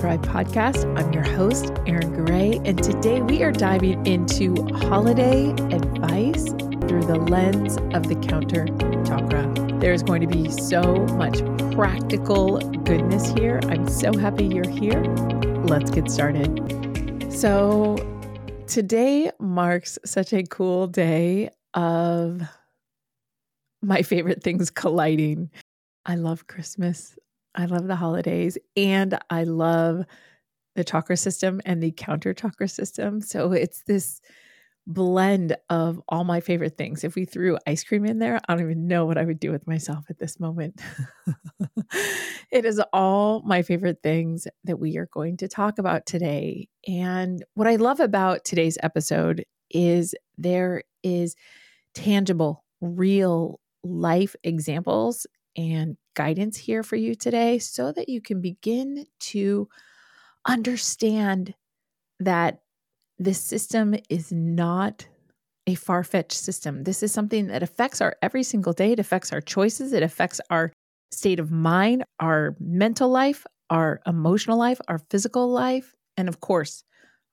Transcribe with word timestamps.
Thrive 0.00 0.22
podcast. 0.22 0.86
I'm 0.98 1.12
your 1.12 1.22
host, 1.22 1.72
Erin 1.86 2.14
Garay, 2.14 2.66
and 2.66 2.82
today 2.82 3.20
we 3.20 3.42
are 3.42 3.52
diving 3.52 4.06
into 4.06 4.54
holiday 4.88 5.50
advice 5.50 6.46
through 6.88 7.04
the 7.04 7.18
lens 7.28 7.76
of 7.94 8.08
the 8.08 8.14
counter 8.26 8.64
chakra. 9.04 9.46
There's 9.78 10.02
going 10.02 10.22
to 10.22 10.26
be 10.26 10.50
so 10.50 10.94
much 11.18 11.40
practical 11.74 12.60
goodness 12.60 13.28
here. 13.32 13.60
I'm 13.64 13.86
so 13.90 14.16
happy 14.16 14.46
you're 14.46 14.66
here. 14.70 15.02
Let's 15.64 15.90
get 15.90 16.10
started. 16.10 17.30
So, 17.30 17.98
today 18.68 19.30
marks 19.38 19.98
such 20.06 20.32
a 20.32 20.44
cool 20.44 20.86
day 20.86 21.50
of 21.74 22.40
my 23.82 24.00
favorite 24.00 24.42
things 24.42 24.70
colliding. 24.70 25.50
I 26.06 26.14
love 26.14 26.46
Christmas. 26.46 27.18
I 27.54 27.66
love 27.66 27.86
the 27.86 27.96
holidays 27.96 28.58
and 28.76 29.18
I 29.28 29.44
love 29.44 30.04
the 30.76 30.84
chakra 30.84 31.16
system 31.16 31.60
and 31.64 31.82
the 31.82 31.92
counter 31.92 32.32
chakra 32.32 32.68
system. 32.68 33.20
So 33.20 33.52
it's 33.52 33.82
this 33.82 34.20
blend 34.86 35.56
of 35.68 36.00
all 36.08 36.24
my 36.24 36.40
favorite 36.40 36.76
things. 36.76 37.04
If 37.04 37.14
we 37.14 37.24
threw 37.24 37.58
ice 37.66 37.84
cream 37.84 38.04
in 38.04 38.18
there, 38.18 38.40
I 38.48 38.54
don't 38.54 38.64
even 38.64 38.88
know 38.88 39.06
what 39.06 39.18
I 39.18 39.24
would 39.24 39.40
do 39.40 39.52
with 39.52 39.66
myself 39.66 40.06
at 40.08 40.18
this 40.18 40.40
moment. 40.40 40.80
it 42.50 42.64
is 42.64 42.80
all 42.92 43.42
my 43.44 43.62
favorite 43.62 43.98
things 44.02 44.46
that 44.64 44.78
we 44.78 44.96
are 44.96 45.08
going 45.12 45.36
to 45.38 45.48
talk 45.48 45.78
about 45.78 46.06
today. 46.06 46.68
And 46.88 47.44
what 47.54 47.68
I 47.68 47.76
love 47.76 48.00
about 48.00 48.44
today's 48.44 48.78
episode 48.82 49.44
is 49.70 50.14
there 50.38 50.82
is 51.02 51.36
tangible, 51.94 52.64
real 52.80 53.60
life 53.84 54.34
examples 54.42 55.26
and 55.56 55.96
guidance 56.14 56.56
here 56.56 56.82
for 56.82 56.96
you 56.96 57.14
today 57.14 57.58
so 57.58 57.92
that 57.92 58.08
you 58.08 58.20
can 58.20 58.40
begin 58.40 59.06
to 59.20 59.68
understand 60.46 61.54
that 62.18 62.60
this 63.18 63.40
system 63.40 63.94
is 64.08 64.32
not 64.32 65.06
a 65.66 65.74
far 65.74 66.02
fetched 66.02 66.32
system. 66.32 66.84
This 66.84 67.02
is 67.02 67.12
something 67.12 67.48
that 67.48 67.62
affects 67.62 68.00
our 68.00 68.16
every 68.22 68.42
single 68.42 68.72
day. 68.72 68.92
It 68.92 68.98
affects 68.98 69.32
our 69.32 69.40
choices. 69.40 69.92
It 69.92 70.02
affects 70.02 70.40
our 70.50 70.72
state 71.12 71.38
of 71.38 71.50
mind, 71.50 72.04
our 72.18 72.56
mental 72.58 73.08
life, 73.08 73.46
our 73.68 74.00
emotional 74.06 74.58
life, 74.58 74.80
our 74.88 74.98
physical 75.10 75.48
life, 75.50 75.94
and 76.16 76.28
of 76.28 76.40
course, 76.40 76.84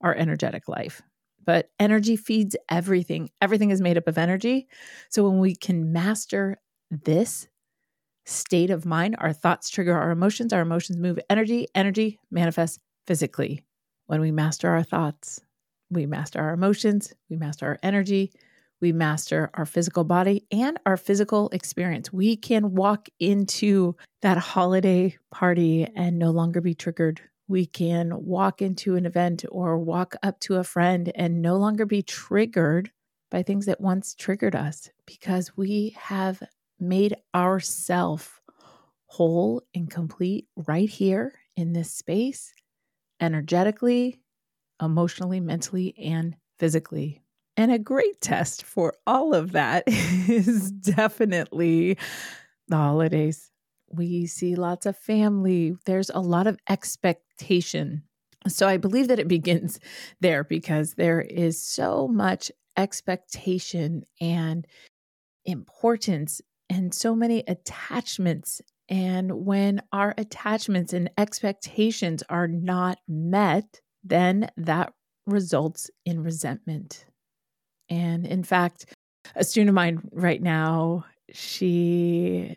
our 0.01 0.13
energetic 0.15 0.67
life. 0.67 1.01
But 1.43 1.69
energy 1.79 2.17
feeds 2.17 2.55
everything. 2.69 3.29
Everything 3.41 3.71
is 3.71 3.81
made 3.81 3.97
up 3.97 4.07
of 4.07 4.17
energy. 4.17 4.67
So 5.09 5.27
when 5.27 5.39
we 5.39 5.55
can 5.55 5.93
master 5.93 6.59
this 6.91 7.47
state 8.27 8.69
of 8.69 8.85
mind. 8.85 9.15
Our 9.19 9.33
thoughts 9.33 9.69
trigger 9.69 9.95
our 9.97 10.11
emotions, 10.11 10.53
our 10.53 10.61
emotions 10.61 10.97
move 10.97 11.19
energy, 11.29 11.67
energy 11.73 12.19
manifests 12.29 12.79
physically. 13.05 13.63
When 14.07 14.21
we 14.21 14.31
master 14.31 14.69
our 14.69 14.83
thoughts, 14.83 15.41
we 15.89 16.05
master 16.05 16.39
our 16.39 16.53
emotions, 16.53 17.13
we 17.29 17.37
master 17.37 17.65
our 17.65 17.79
energy, 17.81 18.31
we 18.81 18.91
master 18.91 19.49
our 19.53 19.65
physical 19.65 20.03
body 20.03 20.45
and 20.51 20.79
our 20.85 20.97
physical 20.97 21.49
experience. 21.49 22.13
We 22.13 22.35
can 22.35 22.75
walk 22.75 23.09
into 23.19 23.95
that 24.21 24.37
holiday 24.37 25.17
party 25.31 25.87
and 25.95 26.19
no 26.19 26.31
longer 26.31 26.61
be 26.61 26.75
triggered. 26.75 27.21
We 27.47 27.65
can 27.65 28.25
walk 28.25 28.61
into 28.61 28.95
an 28.95 29.05
event 29.05 29.45
or 29.49 29.79
walk 29.79 30.15
up 30.21 30.39
to 30.41 30.55
a 30.55 30.63
friend 30.63 31.11
and 31.15 31.41
no 31.41 31.55
longer 31.55 31.85
be 31.85 32.03
triggered 32.03 32.91
by 33.31 33.41
things 33.41 33.65
that 33.65 33.81
once 33.81 34.13
triggered 34.13 34.55
us 34.55 34.89
because 35.05 35.55
we 35.57 35.95
have 35.97 36.43
made 36.79 37.15
ourself 37.35 38.41
whole 39.07 39.63
and 39.73 39.89
complete 39.89 40.47
right 40.55 40.89
here 40.89 41.33
in 41.55 41.73
this 41.73 41.91
space, 41.91 42.53
energetically, 43.19 44.19
emotionally, 44.81 45.39
mentally, 45.39 45.97
and 45.97 46.35
physically. 46.59 47.21
And 47.55 47.71
a 47.71 47.79
great 47.79 48.21
test 48.21 48.63
for 48.63 48.93
all 49.07 49.33
of 49.33 49.53
that 49.53 49.83
is 49.87 50.71
definitely 50.71 51.97
the 52.67 52.75
holidays. 52.75 53.51
We 53.89 54.27
see 54.27 54.55
lots 54.55 54.85
of 54.85 54.97
family, 54.97 55.75
there's 55.85 56.11
a 56.11 56.19
lot 56.19 56.45
of 56.45 56.59
expectation. 56.69 58.03
So 58.47 58.67
I 58.67 58.77
believe 58.77 59.07
that 59.07 59.19
it 59.19 59.27
begins 59.37 59.79
there 60.21 60.43
because 60.43 60.93
there 60.93 61.21
is 61.21 61.61
so 61.61 62.07
much 62.07 62.51
expectation 62.75 64.03
and 64.21 64.67
importance 65.45 66.41
and 66.69 66.93
so 66.93 67.15
many 67.15 67.43
attachments. 67.47 68.61
And 68.89 69.45
when 69.45 69.81
our 69.91 70.13
attachments 70.17 70.93
and 70.93 71.09
expectations 71.17 72.23
are 72.29 72.47
not 72.47 72.99
met, 73.07 73.81
then 74.03 74.49
that 74.57 74.93
results 75.25 75.91
in 76.05 76.23
resentment. 76.23 77.05
And 77.89 78.25
in 78.25 78.43
fact, 78.43 78.85
a 79.35 79.43
student 79.43 79.69
of 79.69 79.75
mine 79.75 80.01
right 80.11 80.41
now, 80.41 81.05
she 81.31 82.55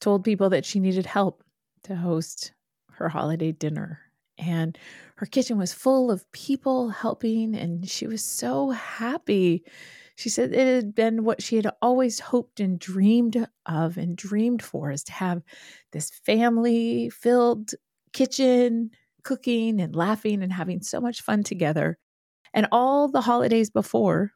told 0.00 0.24
people 0.24 0.50
that 0.50 0.64
she 0.64 0.80
needed 0.80 1.06
help 1.06 1.44
to 1.84 1.94
host 1.94 2.52
her 2.92 3.08
holiday 3.08 3.52
dinner. 3.52 4.00
And 4.38 4.76
her 5.16 5.26
kitchen 5.26 5.58
was 5.58 5.72
full 5.72 6.10
of 6.10 6.30
people 6.32 6.88
helping, 6.88 7.54
and 7.54 7.88
she 7.88 8.06
was 8.06 8.24
so 8.24 8.70
happy 8.70 9.64
she 10.20 10.28
said 10.28 10.52
it 10.52 10.74
had 10.74 10.94
been 10.94 11.24
what 11.24 11.42
she 11.42 11.56
had 11.56 11.70
always 11.80 12.20
hoped 12.20 12.60
and 12.60 12.78
dreamed 12.78 13.48
of 13.64 13.96
and 13.96 14.14
dreamed 14.14 14.62
for 14.62 14.90
is 14.90 15.02
to 15.04 15.12
have 15.12 15.42
this 15.92 16.10
family 16.10 17.08
filled 17.08 17.70
kitchen, 18.12 18.90
cooking 19.24 19.80
and 19.80 19.96
laughing 19.96 20.42
and 20.42 20.52
having 20.52 20.82
so 20.82 21.00
much 21.00 21.22
fun 21.22 21.42
together. 21.42 21.96
And 22.52 22.66
all 22.70 23.08
the 23.08 23.22
holidays 23.22 23.70
before, 23.70 24.32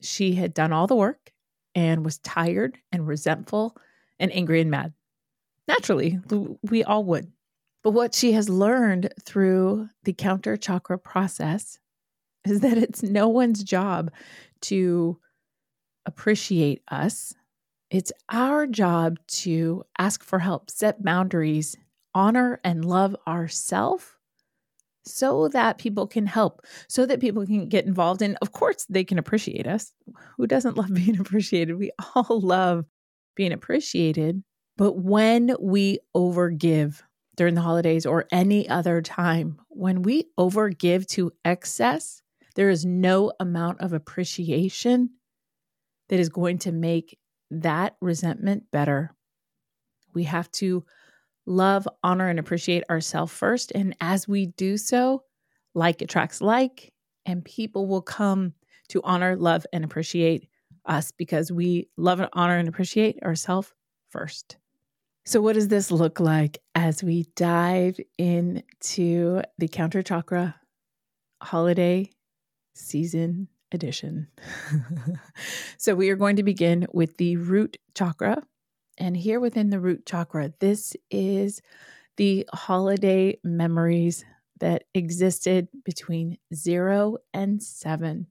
she 0.00 0.34
had 0.34 0.54
done 0.54 0.72
all 0.72 0.86
the 0.86 0.96
work 0.96 1.30
and 1.74 2.02
was 2.02 2.16
tired 2.20 2.78
and 2.90 3.06
resentful 3.06 3.76
and 4.18 4.32
angry 4.32 4.62
and 4.62 4.70
mad. 4.70 4.94
Naturally, 5.68 6.20
we 6.62 6.84
all 6.84 7.04
would. 7.04 7.30
But 7.82 7.90
what 7.90 8.14
she 8.14 8.32
has 8.32 8.48
learned 8.48 9.12
through 9.22 9.90
the 10.04 10.14
counter 10.14 10.56
chakra 10.56 10.98
process 10.98 11.78
is 12.46 12.60
that 12.60 12.78
it's 12.78 13.02
no 13.02 13.28
one's 13.28 13.62
job 13.62 14.10
to 14.62 15.18
appreciate 16.06 16.82
us. 16.90 17.34
It's 17.90 18.12
our 18.28 18.66
job 18.66 19.18
to 19.28 19.84
ask 19.98 20.24
for 20.24 20.38
help, 20.38 20.70
set 20.70 21.02
boundaries, 21.02 21.76
honor 22.14 22.60
and 22.64 22.84
love 22.84 23.14
ourselves 23.26 24.06
so 25.04 25.48
that 25.48 25.78
people 25.78 26.06
can 26.06 26.26
help, 26.26 26.66
so 26.88 27.06
that 27.06 27.20
people 27.20 27.46
can 27.46 27.68
get 27.68 27.86
involved. 27.86 28.22
And 28.22 28.36
of 28.42 28.52
course, 28.52 28.86
they 28.88 29.04
can 29.04 29.18
appreciate 29.18 29.66
us. 29.66 29.92
Who 30.36 30.46
doesn't 30.46 30.76
love 30.76 30.92
being 30.94 31.20
appreciated? 31.20 31.76
We 31.78 31.92
all 32.14 32.40
love 32.40 32.86
being 33.36 33.52
appreciated. 33.52 34.42
But 34.76 34.98
when 34.98 35.54
we 35.60 36.00
overgive 36.14 37.02
during 37.36 37.54
the 37.54 37.60
holidays 37.60 38.04
or 38.04 38.26
any 38.32 38.68
other 38.68 39.00
time, 39.00 39.58
when 39.68 40.02
we 40.02 40.24
overgive 40.38 41.06
to 41.08 41.32
excess, 41.44 42.22
there 42.56 42.70
is 42.70 42.84
no 42.84 43.32
amount 43.38 43.80
of 43.80 43.92
appreciation 43.92 45.10
that 46.08 46.18
is 46.18 46.28
going 46.28 46.58
to 46.58 46.72
make 46.72 47.18
that 47.50 47.96
resentment 48.00 48.64
better. 48.72 49.14
We 50.14 50.24
have 50.24 50.50
to 50.52 50.84
love, 51.44 51.86
honor, 52.02 52.28
and 52.28 52.38
appreciate 52.38 52.82
ourselves 52.90 53.32
first. 53.32 53.72
And 53.74 53.94
as 54.00 54.26
we 54.26 54.46
do 54.46 54.76
so, 54.76 55.22
like 55.74 56.00
attracts 56.02 56.40
like, 56.40 56.92
and 57.26 57.44
people 57.44 57.86
will 57.86 58.02
come 58.02 58.54
to 58.88 59.02
honor, 59.04 59.36
love, 59.36 59.66
and 59.72 59.84
appreciate 59.84 60.48
us 60.86 61.12
because 61.12 61.52
we 61.52 61.88
love 61.96 62.20
and 62.20 62.30
honor 62.32 62.56
and 62.56 62.68
appreciate 62.68 63.22
ourselves 63.22 63.72
first. 64.08 64.56
So, 65.24 65.42
what 65.42 65.54
does 65.54 65.68
this 65.68 65.90
look 65.90 66.20
like 66.20 66.58
as 66.74 67.02
we 67.02 67.26
dive 67.34 67.98
into 68.16 69.42
the 69.58 69.68
counter 69.68 70.02
chakra 70.02 70.54
holiday 71.42 72.10
season 72.76 73.48
edition. 73.72 74.28
so, 75.78 75.94
we 75.94 76.10
are 76.10 76.16
going 76.16 76.36
to 76.36 76.42
begin 76.42 76.86
with 76.92 77.16
the 77.16 77.36
root 77.36 77.76
chakra. 77.94 78.42
And 78.98 79.16
here 79.16 79.40
within 79.40 79.70
the 79.70 79.80
root 79.80 80.06
chakra, 80.06 80.52
this 80.60 80.96
is 81.10 81.60
the 82.16 82.48
holiday 82.52 83.38
memories 83.44 84.24
that 84.60 84.84
existed 84.94 85.68
between 85.84 86.38
zero 86.54 87.18
and 87.34 87.62
seven. 87.62 88.28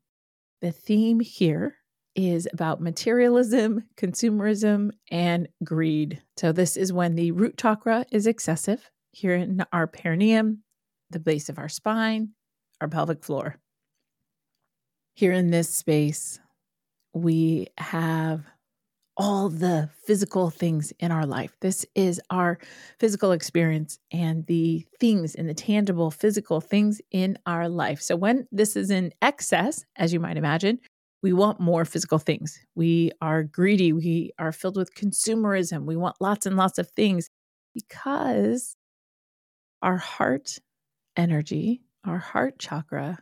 The 0.62 0.72
theme 0.72 1.20
here 1.20 1.76
is 2.16 2.48
about 2.52 2.82
materialism, 2.82 3.84
consumerism, 3.98 4.92
and 5.12 5.50
greed. 5.64 6.22
So, 6.38 6.52
this 6.52 6.78
is 6.78 6.94
when 6.94 7.16
the 7.16 7.32
root 7.32 7.58
chakra 7.58 8.06
is 8.12 8.26
excessive 8.26 8.90
here 9.12 9.36
in 9.36 9.64
our 9.72 9.88
perineum, 9.88 10.64
the 11.10 11.20
base 11.20 11.50
of 11.50 11.60
our 11.60 11.70
spine, 11.70 12.30
our 12.82 12.88
pelvic 12.88 13.24
floor 13.24 13.60
here 15.16 15.32
in 15.32 15.50
this 15.50 15.70
space, 15.70 16.40
we 17.14 17.68
have 17.78 18.44
all 19.18 19.48
the 19.48 19.90
physical 20.06 20.50
things 20.50 20.92
in 21.00 21.10
our 21.10 21.26
life. 21.26 21.56
This 21.62 21.86
is 21.96 22.20
our 22.30 22.60
physical 23.00 23.32
experience 23.32 23.98
and 24.12 24.46
the 24.46 24.86
things 25.00 25.36
and 25.36 25.48
the 25.48 25.54
tangible 25.54 26.12
physical 26.12 26.60
things 26.60 27.00
in 27.12 27.38
our 27.46 27.70
life. 27.70 28.02
So, 28.02 28.18
when 28.18 28.46
this 28.52 28.76
is 28.76 28.92
in 28.92 29.14
excess, 29.22 29.86
as 29.96 30.12
you 30.12 30.20
might 30.20 30.36
imagine, 30.36 30.80
we 31.24 31.32
want 31.32 31.62
more 31.62 31.86
physical 31.86 32.20
things. 32.20 32.60
We 32.76 33.12
are 33.22 33.44
greedy. 33.44 33.94
We 33.94 34.32
are 34.38 34.52
filled 34.52 34.76
with 34.76 34.94
consumerism. 34.96 35.86
We 35.86 35.96
want 35.96 36.18
lots 36.20 36.46
and 36.46 36.58
lots 36.58 36.78
of 36.78 36.90
things 36.92 37.30
because 37.74 38.76
our 39.82 39.98
heart 39.98 40.60
energy, 41.16 41.82
our 42.04 42.18
heart 42.18 42.60
chakra 42.60 43.20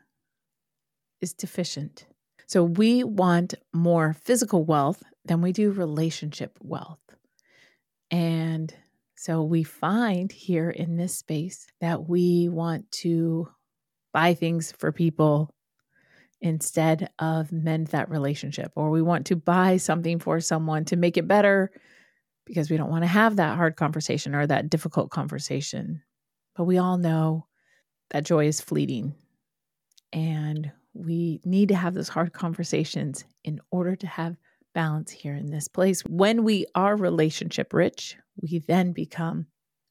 is 1.23 1.33
deficient. 1.33 2.05
So 2.45 2.63
we 2.63 3.03
want 3.03 3.55
more 3.73 4.13
physical 4.13 4.63
wealth 4.63 5.01
than 5.25 5.41
we 5.41 5.53
do 5.53 5.71
relationship 5.71 6.59
wealth. 6.61 6.99
And 8.11 8.71
so 9.15 9.41
we 9.41 9.63
find 9.63 10.31
here 10.31 10.69
in 10.69 10.97
this 10.97 11.17
space 11.17 11.65
that 11.79 12.07
we 12.07 12.49
want 12.49 12.91
to 12.91 13.47
buy 14.11 14.33
things 14.33 14.73
for 14.77 14.91
people 14.91 15.49
instead 16.41 17.09
of 17.19 17.53
mend 17.53 17.87
that 17.87 18.09
relationship, 18.09 18.73
or 18.75 18.89
we 18.89 19.01
want 19.01 19.25
to 19.27 19.37
buy 19.37 19.77
something 19.77 20.19
for 20.19 20.41
someone 20.41 20.83
to 20.85 20.97
make 20.97 21.15
it 21.15 21.27
better 21.27 21.71
because 22.45 22.69
we 22.69 22.75
don't 22.75 22.89
want 22.91 23.03
to 23.03 23.07
have 23.07 23.37
that 23.37 23.55
hard 23.55 23.77
conversation 23.77 24.35
or 24.35 24.45
that 24.45 24.69
difficult 24.69 25.09
conversation. 25.09 26.03
But 26.55 26.65
we 26.65 26.77
all 26.77 26.97
know 26.97 27.47
that 28.11 28.25
joy 28.25 28.47
is 28.47 28.59
fleeting. 28.59 29.15
And 30.11 30.71
we 30.93 31.41
need 31.43 31.69
to 31.69 31.75
have 31.75 31.93
those 31.93 32.09
hard 32.09 32.33
conversations 32.33 33.25
in 33.43 33.59
order 33.71 33.95
to 33.95 34.07
have 34.07 34.37
balance 34.73 35.11
here 35.11 35.35
in 35.35 35.51
this 35.51 35.67
place. 35.67 36.01
When 36.01 36.43
we 36.43 36.65
are 36.75 36.95
relationship 36.95 37.73
rich, 37.73 38.17
we 38.41 38.59
then 38.59 38.91
become 38.91 39.47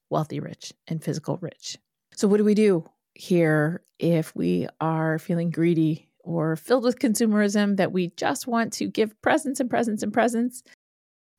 wealthy 0.09 0.39
rich 0.39 0.73
and 0.87 1.03
physical 1.03 1.37
rich. 1.37 1.77
So, 2.15 2.27
what 2.27 2.37
do 2.37 2.43
we 2.43 2.53
do 2.53 2.89
here 3.15 3.83
if 3.99 4.35
we 4.35 4.67
are 4.79 5.19
feeling 5.19 5.49
greedy 5.49 6.09
or 6.19 6.55
filled 6.55 6.83
with 6.83 6.99
consumerism 6.99 7.77
that 7.77 7.91
we 7.91 8.13
just 8.15 8.47
want 8.47 8.73
to 8.73 8.87
give 8.87 9.19
presents 9.21 9.59
and 9.59 9.69
presents 9.69 10.03
and 10.03 10.13
presents 10.13 10.63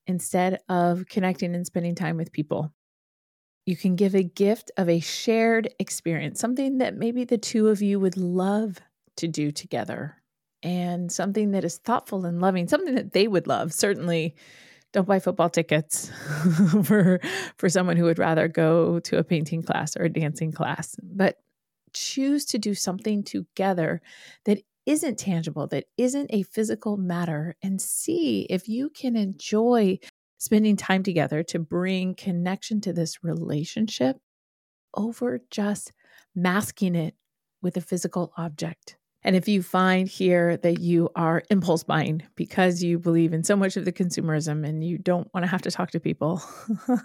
instead 0.06 0.60
of 0.68 1.06
connecting 1.08 1.54
and 1.54 1.66
spending 1.66 1.94
time 1.94 2.16
with 2.16 2.32
people? 2.32 2.72
You 3.66 3.76
can 3.76 3.96
give 3.96 4.14
a 4.14 4.22
gift 4.22 4.70
of 4.76 4.90
a 4.90 5.00
shared 5.00 5.72
experience, 5.78 6.38
something 6.38 6.78
that 6.78 6.96
maybe 6.96 7.24
the 7.24 7.38
two 7.38 7.68
of 7.68 7.80
you 7.80 7.98
would 7.98 8.16
love 8.16 8.80
to 9.16 9.28
do 9.28 9.52
together 9.52 10.16
and 10.62 11.12
something 11.12 11.50
that 11.52 11.64
is 11.64 11.76
thoughtful 11.76 12.24
and 12.24 12.40
loving, 12.40 12.66
something 12.66 12.94
that 12.94 13.12
they 13.12 13.28
would 13.28 13.46
love. 13.46 13.72
Certainly, 13.72 14.34
don't 14.92 15.06
buy 15.06 15.18
football 15.18 15.50
tickets 15.50 16.10
for 16.84 17.20
for 17.56 17.68
someone 17.68 17.96
who 17.96 18.04
would 18.04 18.18
rather 18.18 18.48
go 18.48 19.00
to 19.00 19.18
a 19.18 19.24
painting 19.24 19.62
class 19.62 19.96
or 19.96 20.04
a 20.04 20.08
dancing 20.08 20.52
class, 20.52 20.96
but 21.02 21.36
choose 21.92 22.44
to 22.46 22.58
do 22.58 22.74
something 22.74 23.22
together 23.22 24.00
that 24.46 24.62
isn't 24.86 25.18
tangible, 25.18 25.66
that 25.68 25.84
isn't 25.96 26.30
a 26.32 26.42
physical 26.42 26.96
matter, 26.96 27.56
and 27.62 27.80
see 27.80 28.46
if 28.50 28.68
you 28.68 28.90
can 28.90 29.16
enjoy 29.16 29.98
spending 30.38 30.76
time 30.76 31.02
together 31.02 31.42
to 31.42 31.58
bring 31.58 32.14
connection 32.14 32.80
to 32.82 32.92
this 32.92 33.24
relationship 33.24 34.18
over 34.94 35.40
just 35.50 35.92
masking 36.34 36.94
it 36.94 37.14
with 37.62 37.76
a 37.76 37.80
physical 37.80 38.32
object. 38.36 38.96
And 39.24 39.34
if 39.34 39.48
you 39.48 39.62
find 39.62 40.06
here 40.06 40.58
that 40.58 40.80
you 40.80 41.08
are 41.16 41.42
impulse 41.50 41.82
buying 41.82 42.22
because 42.36 42.82
you 42.82 42.98
believe 42.98 43.32
in 43.32 43.42
so 43.42 43.56
much 43.56 43.76
of 43.76 43.86
the 43.86 43.92
consumerism 43.92 44.66
and 44.66 44.84
you 44.84 44.98
don't 44.98 45.32
want 45.32 45.44
to 45.44 45.50
have 45.50 45.62
to 45.62 45.70
talk 45.70 45.90
to 45.92 46.00
people, 46.00 46.42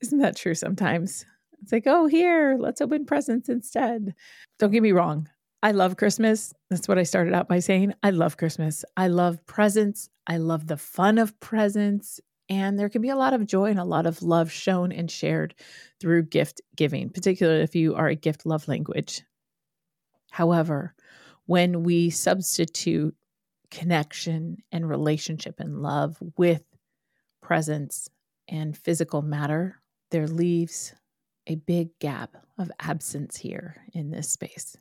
isn't 0.00 0.20
that 0.20 0.36
true 0.36 0.54
sometimes? 0.54 1.26
It's 1.62 1.72
like, 1.72 1.84
oh, 1.86 2.06
here, 2.06 2.56
let's 2.58 2.80
open 2.80 3.06
presents 3.06 3.48
instead. 3.48 4.14
Don't 4.58 4.70
get 4.70 4.82
me 4.82 4.92
wrong. 4.92 5.28
I 5.64 5.72
love 5.72 5.96
Christmas. 5.96 6.52
That's 6.70 6.88
what 6.88 6.98
I 6.98 7.04
started 7.04 7.34
out 7.34 7.48
by 7.48 7.60
saying. 7.60 7.94
I 8.02 8.10
love 8.10 8.36
Christmas. 8.36 8.84
I 8.96 9.08
love 9.08 9.44
presents. 9.46 10.08
I 10.26 10.38
love 10.38 10.66
the 10.66 10.76
fun 10.76 11.18
of 11.18 11.38
presents. 11.40 12.20
And 12.48 12.78
there 12.78 12.88
can 12.88 13.00
be 13.00 13.10
a 13.10 13.16
lot 13.16 13.32
of 13.32 13.46
joy 13.46 13.66
and 13.66 13.78
a 13.78 13.84
lot 13.84 14.06
of 14.06 14.22
love 14.22 14.50
shown 14.50 14.92
and 14.92 15.10
shared 15.10 15.54
through 16.00 16.24
gift 16.24 16.60
giving, 16.76 17.10
particularly 17.10 17.62
if 17.62 17.74
you 17.76 17.94
are 17.94 18.08
a 18.08 18.16
gift 18.16 18.44
love 18.44 18.66
language. 18.66 19.22
However, 20.32 20.94
when 21.44 21.82
we 21.82 22.08
substitute 22.08 23.14
connection 23.70 24.62
and 24.72 24.88
relationship 24.88 25.60
and 25.60 25.82
love 25.82 26.16
with 26.38 26.64
presents 27.42 28.08
and 28.48 28.74
physical 28.74 29.20
matter, 29.20 29.78
there 30.10 30.26
leaves 30.26 30.94
a 31.46 31.56
big 31.56 31.98
gap 31.98 32.34
of 32.56 32.72
absence 32.80 33.36
here 33.36 33.76
in 33.92 34.10
this 34.10 34.30
space. 34.30 34.74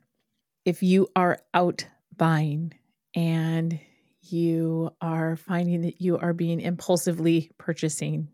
If 0.64 0.84
you 0.84 1.10
are 1.18 1.40
out 1.54 1.86
buying 2.16 2.74
and 3.14 3.78
you 4.22 4.92
are 5.02 5.36
finding 5.36 5.82
that 5.82 6.00
you 6.00 6.18
are 6.18 6.34
being 6.34 6.62
impulsively 6.62 7.52
purchasing, 7.58 8.30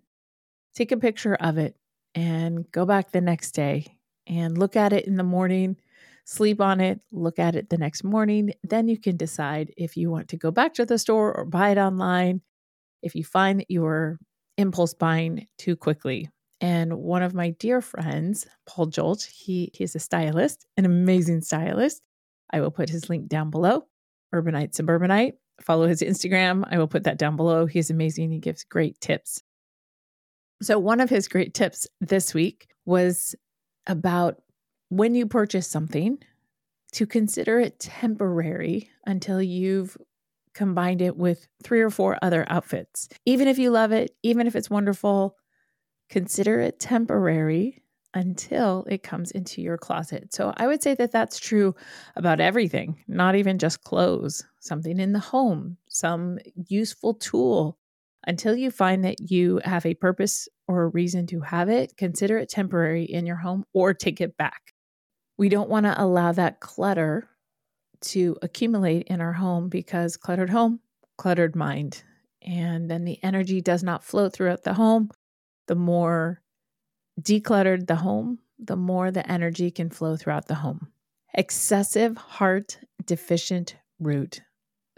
take 0.75 0.91
a 0.91 0.97
picture 0.97 1.33
of 1.33 1.57
it 1.57 1.75
and 2.13 2.71
go 2.71 2.85
back 2.85 3.09
the 3.09 3.21
next 3.21 3.53
day 3.53 3.97
and 4.27 4.55
look 4.55 4.75
at 4.75 4.93
it 4.93 5.05
in 5.05 5.15
the 5.17 5.23
morning 5.23 5.77
sleep 6.27 6.59
on 6.59 6.81
it, 6.81 6.99
look 7.11 7.39
at 7.39 7.55
it 7.55 7.69
the 7.69 7.77
next 7.77 8.03
morning. 8.03 8.53
Then 8.61 8.89
you 8.89 8.99
can 8.99 9.15
decide 9.15 9.73
if 9.77 9.95
you 9.95 10.11
want 10.11 10.27
to 10.29 10.37
go 10.37 10.51
back 10.51 10.73
to 10.75 10.85
the 10.85 10.99
store 10.99 11.33
or 11.33 11.45
buy 11.45 11.69
it 11.69 11.77
online. 11.77 12.41
If 13.01 13.15
you 13.15 13.23
find 13.23 13.61
that 13.61 13.71
you 13.71 13.85
are 13.85 14.19
impulse 14.57 14.93
buying 14.93 15.47
too 15.57 15.75
quickly. 15.75 16.29
And 16.59 16.97
one 16.97 17.23
of 17.23 17.33
my 17.33 17.51
dear 17.51 17.81
friends, 17.81 18.45
Paul 18.65 18.87
Jolt, 18.87 19.23
he, 19.23 19.71
he's 19.73 19.95
a 19.95 19.99
stylist, 19.99 20.65
an 20.75 20.85
amazing 20.85 21.41
stylist. 21.41 22.01
I 22.51 22.59
will 22.59 22.71
put 22.71 22.89
his 22.89 23.09
link 23.09 23.27
down 23.27 23.49
below. 23.49 23.85
Urbanite 24.33 24.73
Suburbanite. 24.73 25.35
Follow 25.61 25.87
his 25.87 26.01
Instagram. 26.01 26.63
I 26.69 26.77
will 26.77 26.87
put 26.87 27.03
that 27.03 27.17
down 27.17 27.37
below. 27.37 27.67
He's 27.67 27.89
amazing. 27.89 28.31
He 28.31 28.39
gives 28.39 28.63
great 28.63 28.99
tips. 28.99 29.41
So, 30.61 30.77
one 30.79 30.99
of 30.99 31.09
his 31.09 31.27
great 31.27 31.53
tips 31.53 31.87
this 32.01 32.33
week 32.33 32.67
was 32.85 33.35
about 33.85 34.41
when 34.89 35.15
you 35.15 35.27
purchase 35.27 35.67
something, 35.67 36.19
to 36.93 37.05
consider 37.05 37.59
it 37.59 37.79
temporary 37.79 38.89
until 39.05 39.41
you've 39.41 39.97
combined 40.53 41.01
it 41.01 41.15
with 41.15 41.47
three 41.63 41.81
or 41.81 41.89
four 41.89 42.17
other 42.21 42.45
outfits. 42.49 43.09
Even 43.25 43.47
if 43.47 43.59
you 43.59 43.69
love 43.69 43.91
it, 43.91 44.15
even 44.23 44.47
if 44.47 44.55
it's 44.55 44.69
wonderful, 44.69 45.35
consider 46.09 46.59
it 46.59 46.79
temporary 46.79 47.83
until 48.13 48.85
it 48.89 49.03
comes 49.03 49.31
into 49.31 49.61
your 49.61 49.77
closet. 49.77 50.33
So 50.33 50.53
I 50.57 50.65
would 50.65 50.81
say 50.81 50.95
that 50.95 51.11
that's 51.11 51.39
true 51.39 51.75
about 52.15 52.39
everything, 52.39 53.03
not 53.07 53.35
even 53.35 53.59
just 53.59 53.83
clothes, 53.83 54.43
something 54.59 54.99
in 54.99 55.11
the 55.11 55.19
home, 55.19 55.77
some 55.89 56.39
useful 56.67 57.13
tool. 57.13 57.77
Until 58.25 58.55
you 58.55 58.71
find 58.71 59.05
that 59.05 59.29
you 59.31 59.61
have 59.63 59.85
a 59.85 59.93
purpose 59.93 60.49
or 60.67 60.83
a 60.83 60.87
reason 60.87 61.27
to 61.27 61.39
have 61.41 61.69
it, 61.69 61.95
consider 61.95 62.37
it 62.37 62.49
temporary 62.49 63.03
in 63.03 63.25
your 63.25 63.37
home 63.37 63.63
or 63.73 63.93
take 63.93 64.19
it 64.19 64.35
back. 64.35 64.73
We 65.37 65.49
don't 65.49 65.69
want 65.69 65.85
to 65.85 66.01
allow 66.01 66.31
that 66.31 66.59
clutter 66.59 67.29
to 68.01 68.37
accumulate 68.41 69.07
in 69.07 69.21
our 69.21 69.33
home 69.33 69.69
because 69.69 70.17
cluttered 70.17 70.49
home, 70.49 70.79
cluttered 71.17 71.55
mind. 71.55 72.03
And 72.41 72.89
then 72.89 73.05
the 73.05 73.19
energy 73.23 73.61
does 73.61 73.83
not 73.83 74.03
flow 74.03 74.29
throughout 74.29 74.63
the 74.63 74.73
home. 74.73 75.11
The 75.67 75.75
more 75.75 76.41
decluttered 77.19 77.87
the 77.87 77.97
home, 77.97 78.39
the 78.59 78.75
more 78.75 79.11
the 79.11 79.29
energy 79.29 79.69
can 79.71 79.89
flow 79.89 80.15
throughout 80.15 80.47
the 80.47 80.55
home. 80.55 80.87
Excessive 81.33 82.17
heart 82.17 82.79
deficient 83.05 83.75
root. 83.99 84.41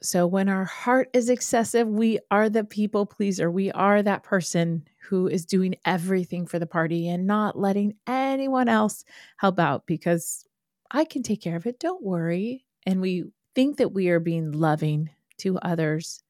So 0.02 0.26
when 0.26 0.48
our 0.48 0.66
heart 0.66 1.10
is 1.14 1.30
excessive, 1.30 1.88
we 1.88 2.20
are 2.32 2.50
the 2.50 2.64
people 2.64 3.06
pleaser. 3.06 3.52
We 3.52 3.72
are 3.72 4.02
that 4.02 4.24
person 4.24 4.88
who 5.02 5.28
is 5.28 5.46
doing 5.46 5.76
everything 5.86 6.46
for 6.46 6.60
the 6.60 6.66
party 6.66 7.10
and 7.10 7.28
not 7.28 7.58
letting 7.58 7.96
anyone 8.08 8.70
else 8.70 9.04
help 9.38 9.60
out 9.60 9.86
because 9.86 10.46
I 10.92 11.04
can 11.04 11.24
take 11.24 11.42
care 11.42 11.58
of 11.58 11.66
it. 11.66 11.80
Don't 11.80 12.04
worry. 12.04 12.66
And 12.86 13.02
we 13.02 13.26
think 13.56 13.78
that 13.78 13.92
we 13.92 14.10
are 14.10 14.20
being 14.20 14.52
loving 14.52 15.10
to 15.40 15.58
others, 15.60 16.24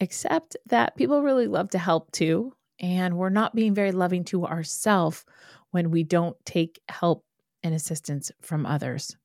except 0.00 0.56
that 0.66 0.96
people 0.96 1.22
really 1.22 1.46
love 1.46 1.70
to 1.70 1.78
help 1.78 2.10
too. 2.10 2.54
And 2.80 3.16
we're 3.16 3.30
not 3.30 3.54
being 3.54 3.74
very 3.74 3.92
loving 3.92 4.24
to 4.24 4.46
ourselves 4.46 5.24
when 5.70 5.90
we 5.90 6.02
don't 6.02 6.36
take 6.44 6.80
help 6.88 7.24
and 7.62 7.74
assistance 7.74 8.32
from 8.40 8.66
others. 8.66 9.16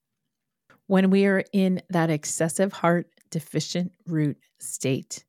When 0.88 1.10
we 1.10 1.26
are 1.26 1.44
in 1.52 1.82
that 1.90 2.10
excessive 2.10 2.74
heart 2.74 3.10
deficient 3.36 3.92
root 4.08 4.38
state, 4.60 5.26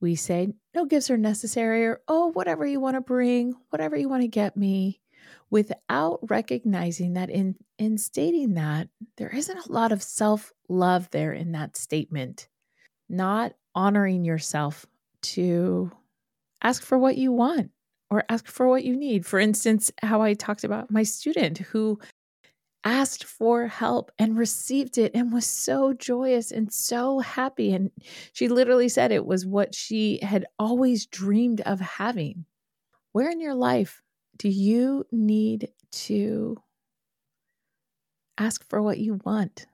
we 0.00 0.14
say, 0.14 0.48
no 0.74 0.86
gifts 0.86 1.10
are 1.10 1.18
necessary, 1.18 1.84
or 1.84 2.00
oh, 2.08 2.28
whatever 2.28 2.64
you 2.64 2.80
want 2.80 2.96
to 2.96 3.02
bring, 3.02 3.52
whatever 3.68 3.94
you 3.94 4.08
want 4.08 4.22
to 4.22 4.28
get 4.28 4.56
me, 4.56 5.02
without 5.50 6.18
recognizing 6.30 7.12
that 7.12 7.28
in, 7.28 7.56
in 7.78 7.98
stating 7.98 8.54
that, 8.54 8.88
there 9.18 9.28
isn't 9.28 9.66
a 9.66 9.70
lot 9.70 9.92
of 9.92 10.02
self 10.02 10.50
love 10.70 11.10
there 11.10 11.34
in 11.34 11.52
that 11.52 11.76
statement, 11.76 12.48
not 13.10 13.52
honoring 13.74 14.24
yourself 14.24 14.86
to 15.20 15.92
ask 16.62 16.82
for 16.82 16.96
what 16.96 17.18
you 17.18 17.32
want 17.32 17.70
or 18.08 18.24
ask 18.30 18.46
for 18.46 18.66
what 18.66 18.82
you 18.82 18.96
need. 18.96 19.26
For 19.26 19.38
instance, 19.38 19.92
how 20.02 20.22
I 20.22 20.32
talked 20.32 20.64
about 20.64 20.90
my 20.90 21.02
student 21.02 21.58
who 21.58 21.98
asked 22.84 23.24
for 23.24 23.66
help 23.66 24.12
and 24.18 24.38
received 24.38 24.98
it 24.98 25.12
and 25.14 25.32
was 25.32 25.46
so 25.46 25.92
joyous 25.92 26.52
and 26.52 26.72
so 26.72 27.20
happy. 27.20 27.72
And 27.72 27.90
she 28.32 28.48
literally 28.48 28.88
said 28.88 29.10
it 29.10 29.26
was 29.26 29.46
what 29.46 29.74
she 29.74 30.18
had 30.22 30.46
always 30.58 31.06
dreamed 31.06 31.62
of 31.62 31.80
having. 31.80 32.44
Where 33.12 33.30
in 33.30 33.40
your 33.40 33.54
life 33.54 34.02
do 34.36 34.48
you 34.48 35.06
need 35.10 35.70
to 35.92 36.56
ask 38.38 38.64
for 38.68 38.82
what 38.82 38.98
you 38.98 39.20
want 39.24 39.66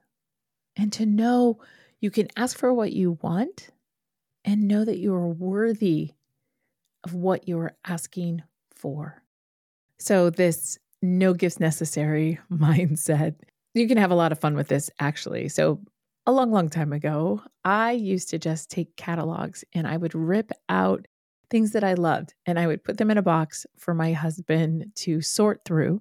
and 0.75 0.93
to 0.93 1.05
know 1.05 1.59
you 1.99 2.11
can 2.11 2.27
ask 2.35 2.57
for 2.57 2.73
what 2.73 2.93
you 2.93 3.17
want 3.21 3.69
and 4.45 4.67
know 4.67 4.85
that 4.85 4.97
you 4.97 5.13
are 5.13 5.27
worthy 5.27 6.11
of 7.03 7.13
what 7.13 7.47
you 7.47 7.59
are 7.59 7.75
asking 7.85 8.43
for. 8.71 9.23
So, 9.99 10.29
this 10.29 10.79
no 11.01 11.33
gifts 11.33 11.59
necessary 11.59 12.39
mindset, 12.51 13.35
you 13.73 13.87
can 13.87 13.97
have 13.97 14.11
a 14.11 14.15
lot 14.15 14.31
of 14.31 14.39
fun 14.39 14.55
with 14.55 14.67
this 14.67 14.89
actually. 14.99 15.49
So, 15.49 15.79
a 16.27 16.31
long, 16.31 16.51
long 16.51 16.69
time 16.69 16.93
ago, 16.93 17.41
I 17.65 17.93
used 17.93 18.29
to 18.29 18.37
just 18.37 18.69
take 18.69 18.95
catalogs 18.95 19.63
and 19.73 19.87
I 19.87 19.97
would 19.97 20.13
rip 20.13 20.51
out 20.69 21.07
things 21.49 21.71
that 21.71 21.83
I 21.83 21.95
loved 21.95 22.35
and 22.45 22.59
I 22.59 22.67
would 22.67 22.83
put 22.83 22.97
them 22.97 23.09
in 23.09 23.17
a 23.17 23.23
box 23.23 23.65
for 23.79 23.95
my 23.95 24.13
husband 24.13 24.91
to 24.97 25.21
sort 25.21 25.61
through 25.65 25.99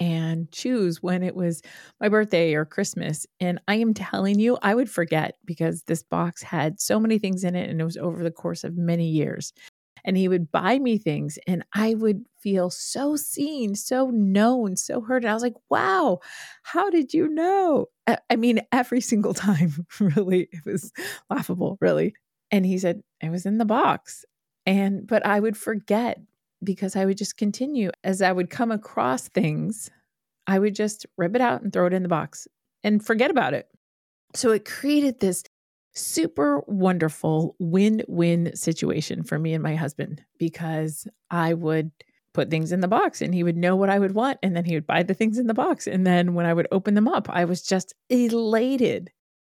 and 0.00 0.50
choose 0.52 1.02
when 1.02 1.22
it 1.22 1.34
was 1.34 1.62
my 2.00 2.08
birthday 2.08 2.54
or 2.54 2.64
Christmas. 2.64 3.26
And 3.40 3.60
I 3.68 3.76
am 3.76 3.94
telling 3.94 4.38
you, 4.38 4.58
I 4.62 4.74
would 4.74 4.90
forget 4.90 5.36
because 5.44 5.82
this 5.82 6.02
box 6.02 6.42
had 6.42 6.80
so 6.80 6.98
many 6.98 7.18
things 7.18 7.44
in 7.44 7.54
it 7.54 7.68
and 7.68 7.80
it 7.80 7.84
was 7.84 7.96
over 7.96 8.22
the 8.22 8.30
course 8.30 8.64
of 8.64 8.76
many 8.76 9.08
years. 9.08 9.52
And 10.04 10.16
he 10.16 10.28
would 10.28 10.50
buy 10.50 10.78
me 10.78 10.98
things 10.98 11.38
and 11.46 11.64
I 11.74 11.94
would 11.94 12.24
feel 12.40 12.70
so 12.70 13.16
seen, 13.16 13.74
so 13.74 14.10
known, 14.10 14.76
so 14.76 15.00
heard. 15.00 15.22
And 15.22 15.30
I 15.30 15.34
was 15.34 15.42
like, 15.42 15.54
wow, 15.70 16.18
how 16.62 16.90
did 16.90 17.14
you 17.14 17.28
know? 17.28 17.86
I 18.28 18.36
mean, 18.36 18.60
every 18.72 19.00
single 19.12 19.34
time, 19.34 19.86
really, 20.00 20.48
it 20.50 20.64
was 20.64 20.92
laughable, 21.30 21.78
really. 21.80 22.14
And 22.50 22.66
he 22.66 22.78
said, 22.78 23.02
it 23.20 23.30
was 23.30 23.46
in 23.46 23.58
the 23.58 23.64
box. 23.64 24.24
And, 24.66 25.06
but 25.06 25.24
I 25.24 25.40
would 25.40 25.56
forget 25.56 26.20
because 26.62 26.96
I 26.96 27.04
would 27.04 27.18
just 27.18 27.36
continue 27.36 27.90
as 28.04 28.22
I 28.22 28.32
would 28.32 28.50
come 28.50 28.70
across 28.70 29.28
things, 29.28 29.90
I 30.46 30.58
would 30.58 30.74
just 30.74 31.06
rip 31.16 31.34
it 31.34 31.40
out 31.40 31.62
and 31.62 31.72
throw 31.72 31.86
it 31.86 31.92
in 31.92 32.02
the 32.02 32.08
box 32.08 32.46
and 32.84 33.04
forget 33.04 33.30
about 33.30 33.54
it. 33.54 33.68
So 34.34 34.50
it 34.50 34.64
created 34.64 35.20
this 35.20 35.44
super 35.94 36.62
wonderful 36.66 37.54
win 37.58 38.02
win 38.08 38.54
situation 38.56 39.22
for 39.22 39.38
me 39.38 39.52
and 39.54 39.62
my 39.62 39.74
husband 39.74 40.22
because 40.38 41.06
I 41.30 41.54
would 41.54 41.90
put 42.32 42.50
things 42.50 42.72
in 42.72 42.80
the 42.80 42.88
box 42.88 43.20
and 43.20 43.34
he 43.34 43.42
would 43.42 43.56
know 43.56 43.76
what 43.76 43.90
I 43.90 43.98
would 43.98 44.14
want. 44.14 44.38
And 44.42 44.56
then 44.56 44.64
he 44.64 44.74
would 44.74 44.86
buy 44.86 45.02
the 45.02 45.14
things 45.14 45.38
in 45.38 45.46
the 45.46 45.54
box. 45.54 45.86
And 45.86 46.06
then 46.06 46.34
when 46.34 46.46
I 46.46 46.54
would 46.54 46.68
open 46.72 46.94
them 46.94 47.08
up, 47.08 47.28
I 47.28 47.44
was 47.44 47.62
just 47.62 47.94
elated. 48.08 49.10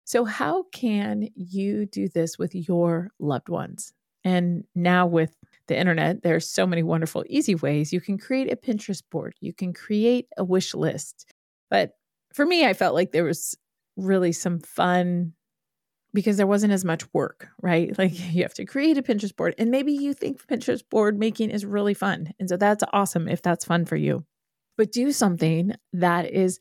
So, 0.04 0.24
how 0.24 0.64
can 0.72 1.28
you 1.34 1.86
do 1.86 2.08
this 2.08 2.38
with 2.38 2.54
your 2.54 3.10
loved 3.18 3.48
ones? 3.48 3.92
And 4.24 4.64
now 4.74 5.06
with 5.06 5.34
the 5.66 5.78
internet, 5.78 6.22
there's 6.22 6.48
so 6.48 6.66
many 6.66 6.82
wonderful, 6.82 7.24
easy 7.28 7.54
ways. 7.54 7.92
You 7.92 8.00
can 8.00 8.18
create 8.18 8.52
a 8.52 8.56
Pinterest 8.56 9.02
board, 9.10 9.34
you 9.40 9.52
can 9.52 9.72
create 9.72 10.26
a 10.36 10.44
wish 10.44 10.74
list. 10.74 11.32
But 11.70 11.92
for 12.34 12.44
me, 12.44 12.66
I 12.66 12.74
felt 12.74 12.94
like 12.94 13.12
there 13.12 13.24
was 13.24 13.56
really 13.96 14.32
some 14.32 14.58
fun 14.60 15.32
because 16.14 16.38
there 16.38 16.46
wasn't 16.46 16.72
as 16.72 16.84
much 16.84 17.04
work, 17.12 17.48
right? 17.60 17.92
Like 17.98 18.18
you 18.34 18.42
have 18.42 18.54
to 18.54 18.64
create 18.64 18.96
a 18.96 19.02
Pinterest 19.02 19.36
board, 19.36 19.54
and 19.58 19.70
maybe 19.70 19.92
you 19.92 20.14
think 20.14 20.46
Pinterest 20.46 20.82
board 20.88 21.18
making 21.18 21.50
is 21.50 21.66
really 21.66 21.94
fun. 21.94 22.32
And 22.38 22.48
so 22.48 22.56
that's 22.56 22.84
awesome 22.92 23.28
if 23.28 23.42
that's 23.42 23.64
fun 23.64 23.84
for 23.84 23.96
you. 23.96 24.24
But 24.78 24.92
do 24.92 25.12
something 25.12 25.74
that 25.92 26.30
is 26.30 26.58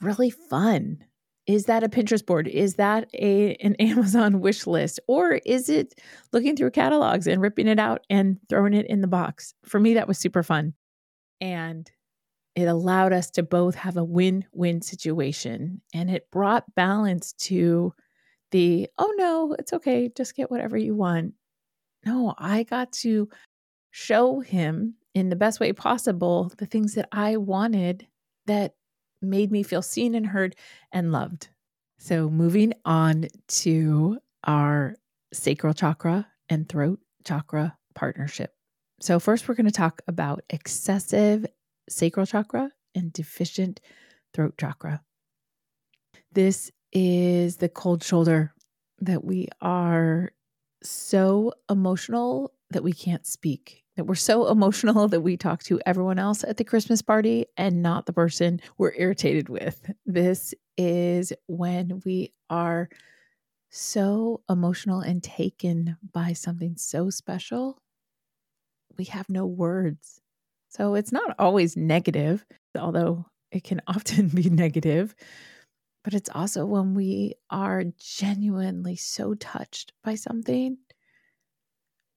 really 0.00 0.30
fun 0.30 1.04
is 1.46 1.64
that 1.66 1.84
a 1.84 1.88
Pinterest 1.88 2.24
board? 2.24 2.48
Is 2.48 2.76
that 2.76 3.08
a 3.14 3.54
an 3.56 3.74
Amazon 3.78 4.40
wish 4.40 4.66
list? 4.66 5.00
Or 5.06 5.40
is 5.44 5.68
it 5.68 6.00
looking 6.32 6.56
through 6.56 6.70
catalogs 6.70 7.26
and 7.26 7.40
ripping 7.40 7.68
it 7.68 7.78
out 7.78 8.04
and 8.08 8.38
throwing 8.48 8.74
it 8.74 8.86
in 8.86 9.00
the 9.00 9.06
box? 9.06 9.54
For 9.64 9.78
me, 9.78 9.94
that 9.94 10.08
was 10.08 10.18
super 10.18 10.42
fun. 10.42 10.74
And 11.40 11.90
it 12.54 12.64
allowed 12.64 13.12
us 13.12 13.30
to 13.32 13.42
both 13.42 13.74
have 13.74 13.96
a 13.96 14.04
win-win 14.04 14.80
situation. 14.80 15.82
And 15.92 16.10
it 16.10 16.30
brought 16.30 16.74
balance 16.74 17.32
to 17.32 17.92
the, 18.54 18.88
oh 18.98 19.12
no, 19.16 19.56
it's 19.58 19.72
okay, 19.72 20.08
just 20.14 20.36
get 20.36 20.48
whatever 20.48 20.76
you 20.76 20.94
want. 20.94 21.34
No, 22.06 22.36
I 22.38 22.62
got 22.62 22.92
to 22.92 23.28
show 23.90 24.38
him 24.38 24.94
in 25.12 25.28
the 25.28 25.34
best 25.34 25.58
way 25.58 25.72
possible 25.72 26.52
the 26.58 26.66
things 26.66 26.94
that 26.94 27.08
I 27.10 27.36
wanted 27.36 28.06
that 28.46 28.76
made 29.20 29.50
me 29.50 29.64
feel 29.64 29.82
seen 29.82 30.14
and 30.14 30.24
heard 30.24 30.54
and 30.92 31.10
loved. 31.10 31.48
So, 31.98 32.30
moving 32.30 32.74
on 32.84 33.26
to 33.48 34.18
our 34.44 34.94
sacral 35.32 35.74
chakra 35.74 36.28
and 36.48 36.68
throat 36.68 37.00
chakra 37.24 37.76
partnership. 37.96 38.54
So, 39.00 39.18
first, 39.18 39.48
we're 39.48 39.56
going 39.56 39.66
to 39.66 39.72
talk 39.72 40.00
about 40.06 40.44
excessive 40.48 41.44
sacral 41.88 42.24
chakra 42.24 42.70
and 42.94 43.12
deficient 43.12 43.80
throat 44.32 44.54
chakra. 44.60 45.02
This 46.30 46.70
is 46.94 47.56
the 47.56 47.68
cold 47.68 48.02
shoulder 48.02 48.54
that 49.00 49.24
we 49.24 49.48
are 49.60 50.32
so 50.82 51.52
emotional 51.68 52.52
that 52.70 52.84
we 52.84 52.92
can't 52.92 53.26
speak 53.26 53.84
that 53.96 54.04
we're 54.04 54.14
so 54.14 54.48
emotional 54.48 55.08
that 55.08 55.20
we 55.20 55.36
talk 55.36 55.62
to 55.62 55.80
everyone 55.86 56.18
else 56.18 56.42
at 56.44 56.56
the 56.56 56.64
Christmas 56.64 57.00
party 57.02 57.46
and 57.56 57.82
not 57.82 58.06
the 58.06 58.12
person 58.12 58.60
we're 58.76 58.94
irritated 58.96 59.48
with. 59.48 59.90
This 60.04 60.54
is 60.76 61.32
when 61.46 62.02
we 62.04 62.32
are 62.50 62.88
so 63.70 64.42
emotional 64.48 65.00
and 65.00 65.22
taken 65.22 65.96
by 66.12 66.32
something 66.32 66.76
so 66.76 67.10
special, 67.10 67.78
we 68.96 69.04
have 69.04 69.28
no 69.28 69.46
words. 69.46 70.20
So 70.68 70.94
it's 70.94 71.12
not 71.12 71.34
always 71.38 71.76
negative, 71.76 72.44
although 72.76 73.26
it 73.52 73.62
can 73.62 73.80
often 73.86 74.28
be 74.28 74.50
negative. 74.50 75.14
But 76.04 76.14
it's 76.14 76.30
also 76.34 76.66
when 76.66 76.94
we 76.94 77.34
are 77.50 77.84
genuinely 77.98 78.94
so 78.94 79.34
touched 79.34 79.92
by 80.04 80.14
something 80.14 80.76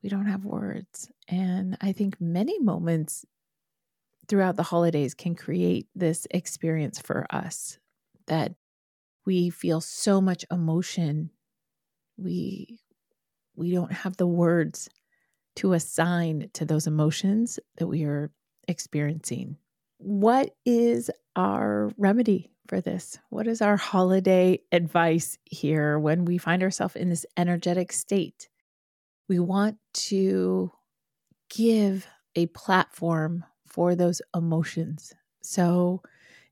we 0.03 0.09
don't 0.09 0.27
have 0.27 0.45
words. 0.45 1.09
And 1.27 1.77
I 1.81 1.91
think 1.91 2.21
many 2.21 2.59
moments 2.59 3.25
throughout 4.27 4.55
the 4.55 4.63
holidays 4.63 5.13
can 5.13 5.35
create 5.35 5.87
this 5.95 6.27
experience 6.31 6.99
for 6.99 7.25
us 7.29 7.79
that 8.27 8.53
we 9.25 9.49
feel 9.49 9.81
so 9.81 10.21
much 10.21 10.45
emotion. 10.51 11.31
We 12.17 12.79
we 13.55 13.71
don't 13.71 13.91
have 13.91 14.17
the 14.17 14.27
words 14.27 14.87
to 15.57 15.73
assign 15.73 16.49
to 16.53 16.65
those 16.65 16.85
emotions 16.85 17.59
that 17.77 17.87
we 17.87 18.03
are 18.03 18.31
experiencing. 18.67 19.57
What 19.97 20.55
is 20.65 21.09
our 21.35 21.89
remedy 21.97 22.51
for 22.67 22.81
this? 22.81 23.17
What 23.29 23.47
is 23.47 23.61
our 23.61 23.77
holiday 23.77 24.59
advice 24.71 25.37
here 25.45 25.97
when 25.97 26.25
we 26.25 26.37
find 26.37 26.63
ourselves 26.63 26.95
in 26.95 27.09
this 27.09 27.25
energetic 27.37 27.91
state? 27.91 28.49
we 29.27 29.39
want 29.39 29.77
to 29.93 30.71
give 31.49 32.07
a 32.35 32.45
platform 32.47 33.43
for 33.65 33.95
those 33.95 34.21
emotions. 34.35 35.13
So 35.41 36.01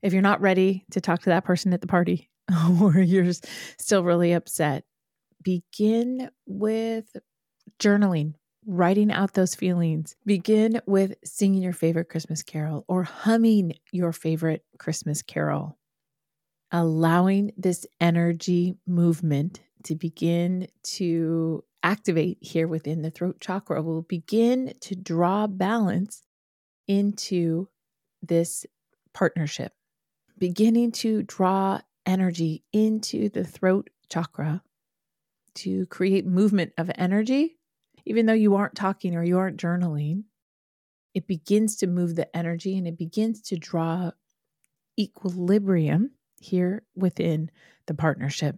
if 0.02 0.12
you're 0.12 0.22
not 0.22 0.40
ready 0.40 0.84
to 0.90 1.00
talk 1.00 1.22
to 1.22 1.30
that 1.30 1.44
person 1.44 1.72
at 1.72 1.80
the 1.80 1.86
party 1.86 2.30
or 2.80 2.98
you're 2.98 3.32
still 3.78 4.04
really 4.04 4.32
upset, 4.32 4.84
begin 5.42 6.30
with 6.46 7.16
journaling, 7.78 8.34
writing 8.66 9.12
out 9.12 9.34
those 9.34 9.54
feelings. 9.54 10.16
Begin 10.24 10.80
with 10.86 11.14
singing 11.24 11.62
your 11.62 11.72
favorite 11.72 12.08
Christmas 12.08 12.42
carol 12.42 12.84
or 12.88 13.04
humming 13.04 13.74
your 13.92 14.12
favorite 14.12 14.64
Christmas 14.78 15.22
carol. 15.22 15.78
Allowing 16.72 17.52
this 17.56 17.86
energy 18.00 18.76
movement 18.86 19.60
to 19.84 19.94
begin 19.94 20.66
to 20.82 21.64
activate 21.82 22.38
here 22.40 22.66
within 22.66 23.02
the 23.02 23.10
throat 23.10 23.36
chakra 23.40 23.80
will 23.80 24.02
begin 24.02 24.74
to 24.80 24.96
draw 24.96 25.46
balance 25.46 26.22
into 26.88 27.68
this 28.20 28.66
partnership, 29.14 29.72
beginning 30.38 30.90
to 30.90 31.22
draw 31.22 31.80
energy 32.04 32.64
into 32.72 33.28
the 33.28 33.44
throat 33.44 33.88
chakra 34.08 34.62
to 35.54 35.86
create 35.86 36.26
movement 36.26 36.72
of 36.76 36.90
energy. 36.96 37.56
Even 38.04 38.26
though 38.26 38.32
you 38.32 38.56
aren't 38.56 38.74
talking 38.74 39.14
or 39.14 39.22
you 39.22 39.38
aren't 39.38 39.60
journaling, 39.60 40.24
it 41.14 41.26
begins 41.26 41.76
to 41.76 41.86
move 41.86 42.14
the 42.14 42.36
energy 42.36 42.76
and 42.76 42.86
it 42.86 42.98
begins 42.98 43.40
to 43.40 43.56
draw 43.56 44.10
equilibrium 44.98 46.10
here 46.46 46.82
within 46.94 47.50
the 47.86 47.94
partnership. 47.94 48.56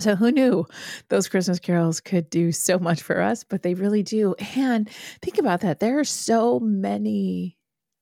So, 0.00 0.16
who 0.16 0.32
knew 0.32 0.66
those 1.10 1.28
Christmas 1.28 1.60
carols 1.60 2.00
could 2.00 2.28
do 2.28 2.50
so 2.50 2.78
much 2.78 3.02
for 3.02 3.20
us, 3.20 3.44
but 3.44 3.62
they 3.62 3.74
really 3.74 4.02
do. 4.02 4.34
And 4.56 4.88
think 5.20 5.38
about 5.38 5.60
that. 5.60 5.78
There 5.78 5.98
are 6.00 6.04
so 6.04 6.58
many 6.58 7.56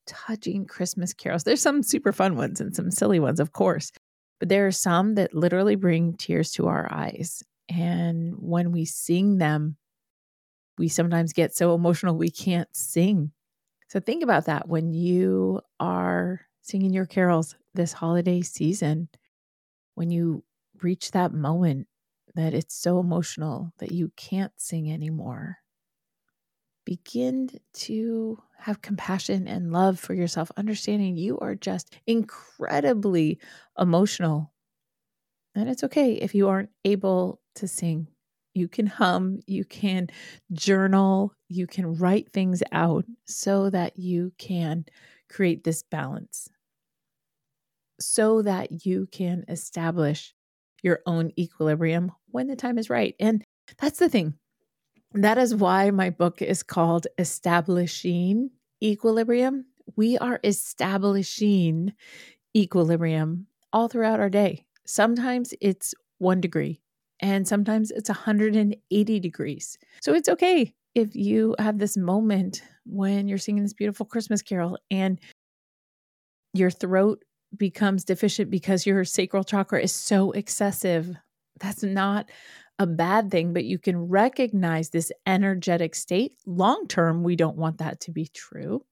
touching 0.06 0.66
Christmas 0.66 1.12
carols. 1.12 1.44
There's 1.44 1.60
some 1.60 1.82
super 1.82 2.12
fun 2.12 2.36
ones 2.36 2.60
and 2.60 2.74
some 2.74 2.90
silly 2.90 3.20
ones, 3.20 3.38
of 3.38 3.52
course, 3.52 3.92
but 4.38 4.48
there 4.48 4.66
are 4.66 4.72
some 4.72 5.14
that 5.16 5.34
literally 5.34 5.76
bring 5.76 6.14
tears 6.14 6.52
to 6.52 6.68
our 6.68 6.88
eyes. 6.90 7.42
And 7.68 8.34
when 8.38 8.72
we 8.72 8.84
sing 8.84 9.38
them, 9.38 9.76
we 10.78 10.88
sometimes 10.88 11.32
get 11.32 11.54
so 11.54 11.74
emotional 11.74 12.16
we 12.16 12.30
can't 12.30 12.74
sing. 12.74 13.32
So 13.88 14.00
think 14.00 14.22
about 14.22 14.46
that 14.46 14.68
when 14.68 14.94
you 14.94 15.60
are 15.78 16.40
singing 16.62 16.92
your 16.92 17.06
carols 17.06 17.54
this 17.74 17.92
holiday 17.92 18.42
season, 18.42 19.08
when 19.94 20.10
you 20.10 20.44
reach 20.82 21.10
that 21.10 21.32
moment 21.32 21.86
that 22.34 22.54
it's 22.54 22.74
so 22.74 23.00
emotional 23.00 23.72
that 23.78 23.92
you 23.92 24.12
can't 24.16 24.52
sing 24.56 24.90
anymore. 24.90 25.58
Begin 26.86 27.50
to 27.74 28.38
have 28.56 28.82
compassion 28.82 29.46
and 29.46 29.72
love 29.72 29.98
for 30.00 30.14
yourself, 30.14 30.50
understanding 30.56 31.16
you 31.16 31.38
are 31.38 31.54
just 31.54 31.94
incredibly 32.06 33.38
emotional. 33.78 34.52
And 35.54 35.68
it's 35.68 35.84
okay 35.84 36.14
if 36.14 36.34
you 36.34 36.48
aren't 36.48 36.70
able 36.84 37.40
to 37.56 37.68
sing. 37.68 38.08
You 38.54 38.68
can 38.68 38.86
hum, 38.86 39.40
you 39.46 39.64
can 39.64 40.08
journal, 40.52 41.34
you 41.48 41.66
can 41.66 41.94
write 41.94 42.32
things 42.32 42.62
out 42.72 43.04
so 43.26 43.70
that 43.70 43.98
you 43.98 44.32
can 44.38 44.84
create 45.28 45.62
this 45.64 45.82
balance, 45.82 46.48
so 48.00 48.42
that 48.42 48.84
you 48.84 49.06
can 49.12 49.44
establish 49.48 50.34
your 50.82 51.00
own 51.06 51.30
equilibrium 51.38 52.12
when 52.28 52.46
the 52.46 52.56
time 52.56 52.78
is 52.78 52.90
right. 52.90 53.14
And 53.20 53.44
that's 53.78 53.98
the 53.98 54.08
thing. 54.08 54.34
That 55.12 55.38
is 55.38 55.54
why 55.54 55.90
my 55.90 56.10
book 56.10 56.40
is 56.40 56.62
called 56.62 57.06
Establishing 57.18 58.50
Equilibrium. 58.82 59.66
We 59.96 60.16
are 60.18 60.40
establishing 60.44 61.92
equilibrium 62.56 63.46
all 63.72 63.88
throughout 63.88 64.20
our 64.20 64.30
day. 64.30 64.64
Sometimes 64.86 65.52
it's 65.60 65.94
one 66.18 66.40
degree, 66.40 66.80
and 67.20 67.46
sometimes 67.46 67.90
it's 67.90 68.08
180 68.08 69.20
degrees. 69.20 69.78
So 70.00 70.14
it's 70.14 70.28
okay 70.28 70.74
if 70.94 71.14
you 71.14 71.54
have 71.58 71.78
this 71.78 71.96
moment 71.96 72.62
when 72.84 73.28
you're 73.28 73.38
singing 73.38 73.62
this 73.62 73.74
beautiful 73.74 74.06
Christmas 74.06 74.42
carol 74.42 74.78
and 74.90 75.20
your 76.52 76.70
throat 76.70 77.22
becomes 77.56 78.04
deficient 78.04 78.50
because 78.50 78.86
your 78.86 79.04
sacral 79.04 79.44
chakra 79.44 79.80
is 79.80 79.92
so 79.92 80.30
excessive. 80.32 81.14
That's 81.58 81.82
not 81.82 82.30
a 82.78 82.86
bad 82.86 83.30
thing, 83.30 83.52
but 83.52 83.64
you 83.64 83.78
can 83.78 84.08
recognize 84.08 84.90
this 84.90 85.12
energetic 85.26 85.94
state. 85.94 86.32
Long 86.46 86.86
term, 86.88 87.22
we 87.22 87.36
don't 87.36 87.56
want 87.56 87.78
that 87.78 88.00
to 88.00 88.10
be 88.10 88.26
true. 88.26 88.84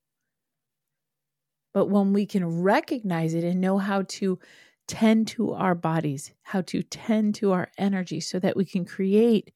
But 1.73 1.87
when 1.87 2.13
we 2.13 2.27
can 2.27 2.63
recognize 2.63 3.35
it 3.35 3.45
and 3.45 3.61
know 3.61 3.79
how 3.79 4.03
to 4.03 4.39
tend 4.87 5.29
to 5.29 5.53
our 5.53 5.75
bodies, 5.75 6.33
how 6.43 6.63
to 6.63 6.83
tend 6.83 7.35
to 7.37 7.53
our 7.53 7.71
energy 7.79 8.21
so 8.21 8.39
that 8.41 8.57
we 8.57 8.65
can 8.65 8.85
create 8.85 9.53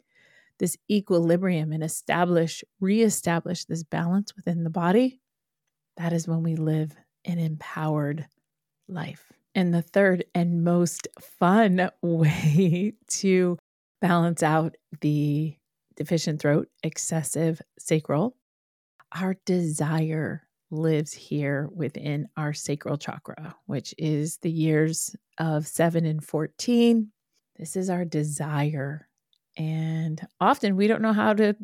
this 0.59 0.77
equilibrium 0.91 1.73
and 1.73 1.83
establish, 1.83 2.63
reestablish 2.81 3.65
this 3.65 3.83
balance 3.83 4.37
within 4.37 4.63
the 4.63 4.71
body, 4.71 5.21
that 5.97 6.13
is 6.13 6.29
when 6.29 6.43
we 6.43 6.55
live 6.55 6.95
an 7.25 7.39
empowered 7.39 8.27
life. 8.89 9.33
And 9.55 9.73
the 9.75 9.83
third 9.83 10.25
and 10.35 10.65
most 10.65 11.09
fun 11.21 11.91
way 12.03 12.95
to 13.09 13.59
balance 14.01 14.43
out 14.43 14.77
the 15.01 15.57
deficient 15.97 16.41
throat, 16.41 16.69
excessive 16.83 17.61
sacral, 17.79 18.37
our 19.15 19.37
desire 19.45 20.47
lives 20.71 21.13
here 21.13 21.69
within 21.75 22.29
our 22.37 22.53
sacral 22.55 22.97
chakra, 22.97 23.55
which 23.67 23.95
is 23.99 24.39
the 24.39 24.51
years 24.51 25.15
of 25.39 25.67
7 25.67 26.07
and 26.07 26.25
14. 26.25 27.13
This 27.59 27.77
is 27.77 27.91
our 27.91 28.05
desire. 28.05 29.09
And 29.57 30.21
often 30.41 30.77
we 30.77 30.87
don't 30.87 31.03
know 31.03 31.13
how 31.13 31.35
to 31.35 31.55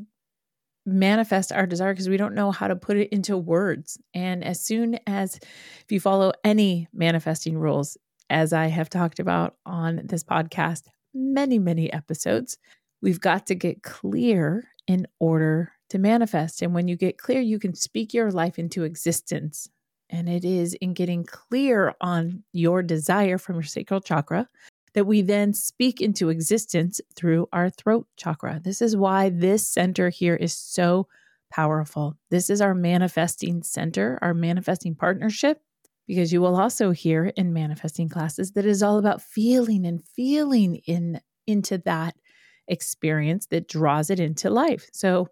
manifest 0.89 1.53
our 1.53 1.67
desire 1.67 1.93
because 1.93 2.09
we 2.09 2.17
don't 2.17 2.35
know 2.35 2.51
how 2.51 2.69
to 2.69 2.77
put 2.77 2.97
it 2.97 3.09
into 3.11 3.37
words. 3.37 3.99
And 4.15 4.45
as 4.45 4.61
soon 4.61 4.99
as, 5.07 5.37
if 5.37 5.87
you 5.91 6.01
follow 6.01 6.33
any 6.45 6.89
manifesting 6.93 7.59
rules, 7.59 7.97
as 8.31 8.53
I 8.53 8.67
have 8.67 8.91
talked 8.91 9.21
about 9.21 9.57
on 9.65 10.03
this 10.05 10.25
podcast, 10.25 10.85
many, 11.15 11.59
many 11.59 11.93
episodes, 11.93 12.59
we've 13.03 13.21
got 13.21 13.47
to 13.47 13.55
get 13.55 13.83
clear 13.83 14.69
in 14.87 15.07
order 15.21 15.73
to 15.91 15.99
manifest. 15.99 16.63
And 16.63 16.75
when 16.75 16.89
you 16.89 16.97
get 16.97 17.19
clear, 17.19 17.41
you 17.41 17.59
can 17.59 17.75
speak 17.75 18.13
your 18.13 18.31
life 18.31 18.59
into 18.59 18.85
existence. 18.85 19.69
And 20.11 20.29
it 20.29 20.45
is 20.45 20.75
in 20.75 20.95
getting 20.95 21.25
clear 21.25 21.95
on 22.01 22.45
your 22.53 22.83
desire 22.83 23.39
from 23.39 23.57
your 23.57 23.63
sacral 23.65 24.01
chakra 24.01 24.49
that 24.99 25.05
we 25.05 25.23
then 25.23 25.53
speak 25.53 26.01
into 26.01 26.29
existence 26.29 27.01
through 27.15 27.49
our 27.53 27.71
throat 27.71 28.09
chakra. 28.17 28.61
This 28.65 28.83
is 28.83 28.97
why 28.97 29.29
this 29.29 29.69
center 29.69 30.09
here 30.09 30.35
is 30.35 30.53
so 30.53 31.07
powerful. 31.53 32.17
This 32.31 32.51
is 32.51 32.61
our 32.61 32.75
manifesting 32.75 33.63
center, 33.63 34.19
our 34.23 34.35
manifesting 34.35 34.97
partnership, 34.97 35.63
because 36.09 36.33
you 36.33 36.41
will 36.41 36.57
also 36.61 36.91
hear 36.91 37.27
in 37.27 37.53
manifesting 37.53 38.09
classes 38.09 38.51
that 38.55 38.67
is 38.67 38.83
all 38.83 38.99
about 38.99 39.23
feeling 39.23 39.87
and 39.87 40.03
feeling 40.17 40.81
in 40.85 41.21
into 41.47 41.79
that 41.79 42.17
experience 42.67 43.47
that 43.53 43.69
draws 43.69 44.11
it 44.11 44.19
into 44.19 44.51
life. 44.51 44.91
So 44.93 45.29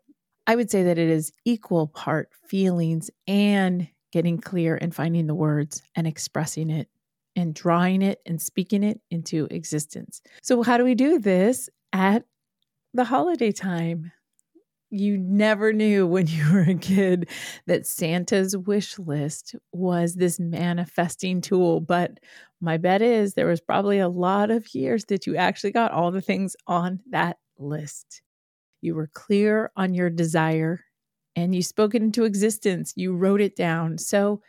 I 0.47 0.55
would 0.55 0.71
say 0.71 0.85
that 0.85 0.97
it 0.97 1.11
is 1.11 1.33
equal 1.45 1.89
part 1.89 2.29
feelings 2.49 3.11
and 3.27 3.89
getting 4.13 4.39
clear 4.39 4.79
and 4.81 4.95
finding 4.95 5.27
the 5.27 5.35
words 5.35 5.83
and 5.97 6.07
expressing 6.07 6.71
it 6.71 6.89
and 7.37 7.55
drawing 7.55 8.03
it 8.03 8.21
and 8.27 8.41
speaking 8.41 8.83
it 8.83 9.01
into 9.11 9.47
existence. 9.51 10.23
So, 10.43 10.63
how 10.63 10.79
do 10.79 10.85
we 10.85 10.95
do 10.95 11.19
this 11.19 11.69
at 11.93 12.25
the 12.95 13.05
holiday 13.05 13.53
time? 13.53 14.11
You 14.91 15.19
never 15.19 15.73
knew 15.73 16.07
when 16.07 16.27
you 16.29 16.53
were 16.53 16.63
a 16.63 16.75
kid 16.75 17.29
that 17.67 17.87
Santa's 17.87 18.57
wish 18.57 18.99
list 18.99 19.55
was 19.73 20.15
this 20.15 20.41
manifesting 20.41 21.43
tool. 21.43 21.81
But 21.81 22.19
my 22.61 22.79
bet 22.79 23.03
is 23.03 23.35
there 23.35 23.47
was 23.47 23.61
probably 23.61 23.99
a 23.99 24.09
lot 24.09 24.51
of 24.51 24.75
years 24.75 25.05
that 25.07 25.27
you 25.27 25.37
actually 25.37 25.73
got 25.73 25.93
all 25.93 26.11
the 26.11 26.23
things 26.23 26.57
on 26.67 27.01
that 27.11 27.37
list. 27.59 28.23
You 28.81 28.95
were 28.95 29.11
clear 29.13 29.71
on 29.77 29.95
your 29.95 30.09
desire 30.09 30.81
and 31.35 31.55
you 31.55 31.63
spoke 31.63 31.95
it 31.95 32.03
into 32.03 32.25
existence. 32.25 32.95
You 32.97 33.15
wrote 33.15 33.43
it 33.43 33.57
down. 33.57 33.99
So, 33.99 34.41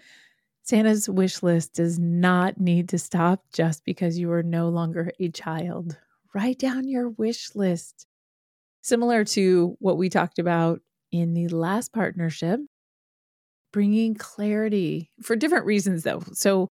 Santa's 0.67 1.07
wish 1.07 1.41
list 1.43 1.75
does 1.75 1.97
not 1.97 2.59
need 2.59 2.89
to 2.89 2.97
stop 2.97 3.41
just 3.53 3.85
because 3.85 4.19
you 4.19 4.29
are 4.33 4.43
no 4.43 4.67
longer 4.67 5.11
a 5.17 5.29
child. 5.29 5.97
Write 6.35 6.59
down 6.59 6.89
your 6.89 7.07
wish 7.07 7.55
list. 7.55 8.05
Similar 8.81 9.23
to 9.23 9.77
what 9.79 9.97
we 9.97 10.09
talked 10.09 10.39
about 10.39 10.81
in 11.09 11.33
the 11.33 11.47
last 11.47 11.93
partnership, 11.93 12.59
bringing 13.71 14.13
clarity 14.15 15.09
for 15.21 15.37
different 15.37 15.65
reasons, 15.65 16.03
though. 16.03 16.21
So, 16.33 16.67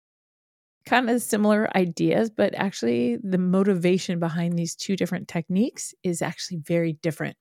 kind 0.85 1.09
of 1.09 1.21
similar 1.21 1.69
ideas, 1.75 2.29
but 2.29 2.55
actually, 2.55 3.17
the 3.21 3.37
motivation 3.37 4.21
behind 4.21 4.57
these 4.57 4.73
two 4.73 4.95
different 4.95 5.27
techniques 5.27 5.93
is 6.01 6.21
actually 6.21 6.59
very 6.59 6.93
different. 6.93 7.35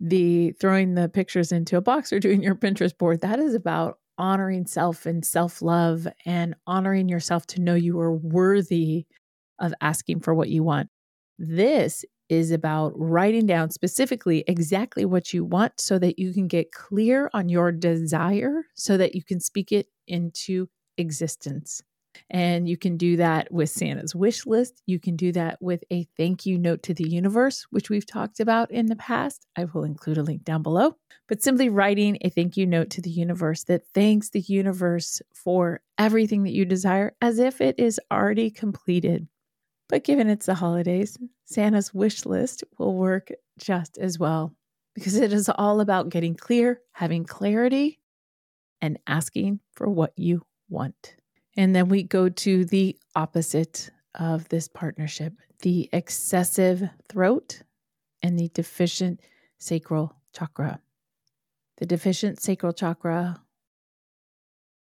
The 0.00 0.50
throwing 0.60 0.94
the 0.94 1.08
pictures 1.08 1.52
into 1.52 1.76
a 1.76 1.80
box 1.80 2.12
or 2.12 2.18
doing 2.18 2.42
your 2.42 2.56
Pinterest 2.56 2.98
board, 2.98 3.20
that 3.20 3.38
is 3.38 3.54
about 3.54 3.98
honoring 4.18 4.66
self 4.66 5.06
and 5.06 5.24
self 5.24 5.62
love 5.62 6.06
and 6.26 6.54
honoring 6.66 7.08
yourself 7.08 7.46
to 7.48 7.60
know 7.60 7.74
you 7.74 7.98
are 8.00 8.12
worthy 8.12 9.06
of 9.60 9.74
asking 9.80 10.20
for 10.20 10.34
what 10.34 10.48
you 10.50 10.62
want. 10.62 10.88
This 11.38 12.04
is 12.28 12.50
about 12.50 12.92
writing 12.96 13.46
down 13.46 13.70
specifically 13.70 14.44
exactly 14.46 15.04
what 15.04 15.32
you 15.32 15.44
want 15.44 15.80
so 15.80 15.98
that 15.98 16.18
you 16.18 16.32
can 16.32 16.46
get 16.46 16.72
clear 16.72 17.30
on 17.32 17.48
your 17.48 17.72
desire 17.72 18.64
so 18.74 18.96
that 18.98 19.14
you 19.14 19.24
can 19.24 19.40
speak 19.40 19.72
it 19.72 19.86
into 20.06 20.68
existence. 20.98 21.82
And 22.30 22.68
you 22.68 22.76
can 22.76 22.96
do 22.96 23.16
that 23.16 23.50
with 23.52 23.70
Santa's 23.70 24.14
wish 24.14 24.46
list. 24.46 24.82
You 24.86 24.98
can 24.98 25.16
do 25.16 25.32
that 25.32 25.60
with 25.60 25.84
a 25.90 26.06
thank 26.16 26.46
you 26.46 26.58
note 26.58 26.82
to 26.84 26.94
the 26.94 27.08
universe, 27.08 27.66
which 27.70 27.90
we've 27.90 28.06
talked 28.06 28.40
about 28.40 28.70
in 28.70 28.86
the 28.86 28.96
past. 28.96 29.46
I 29.56 29.64
will 29.64 29.84
include 29.84 30.18
a 30.18 30.22
link 30.22 30.44
down 30.44 30.62
below. 30.62 30.96
But 31.28 31.42
simply 31.42 31.68
writing 31.68 32.18
a 32.22 32.30
thank 32.30 32.56
you 32.56 32.66
note 32.66 32.90
to 32.90 33.02
the 33.02 33.10
universe 33.10 33.64
that 33.64 33.86
thanks 33.94 34.30
the 34.30 34.40
universe 34.40 35.20
for 35.34 35.82
everything 35.98 36.44
that 36.44 36.52
you 36.52 36.64
desire 36.64 37.14
as 37.20 37.38
if 37.38 37.60
it 37.60 37.78
is 37.78 38.00
already 38.10 38.50
completed. 38.50 39.28
But 39.88 40.04
given 40.04 40.28
it's 40.28 40.46
the 40.46 40.54
holidays, 40.54 41.18
Santa's 41.44 41.94
wish 41.94 42.26
list 42.26 42.64
will 42.78 42.94
work 42.94 43.30
just 43.58 43.98
as 43.98 44.18
well 44.18 44.54
because 44.94 45.16
it 45.16 45.32
is 45.32 45.48
all 45.48 45.80
about 45.80 46.08
getting 46.08 46.34
clear, 46.34 46.80
having 46.92 47.24
clarity, 47.24 48.00
and 48.80 48.98
asking 49.06 49.60
for 49.72 49.88
what 49.88 50.12
you 50.16 50.42
want. 50.68 51.17
And 51.56 51.74
then 51.74 51.88
we 51.88 52.02
go 52.02 52.28
to 52.28 52.64
the 52.64 52.96
opposite 53.16 53.90
of 54.14 54.48
this 54.48 54.68
partnership 54.68 55.34
the 55.62 55.88
excessive 55.92 56.88
throat 57.08 57.62
and 58.22 58.38
the 58.38 58.48
deficient 58.54 59.20
sacral 59.58 60.14
chakra. 60.32 60.80
The 61.78 61.86
deficient 61.86 62.40
sacral 62.40 62.72
chakra, 62.72 63.40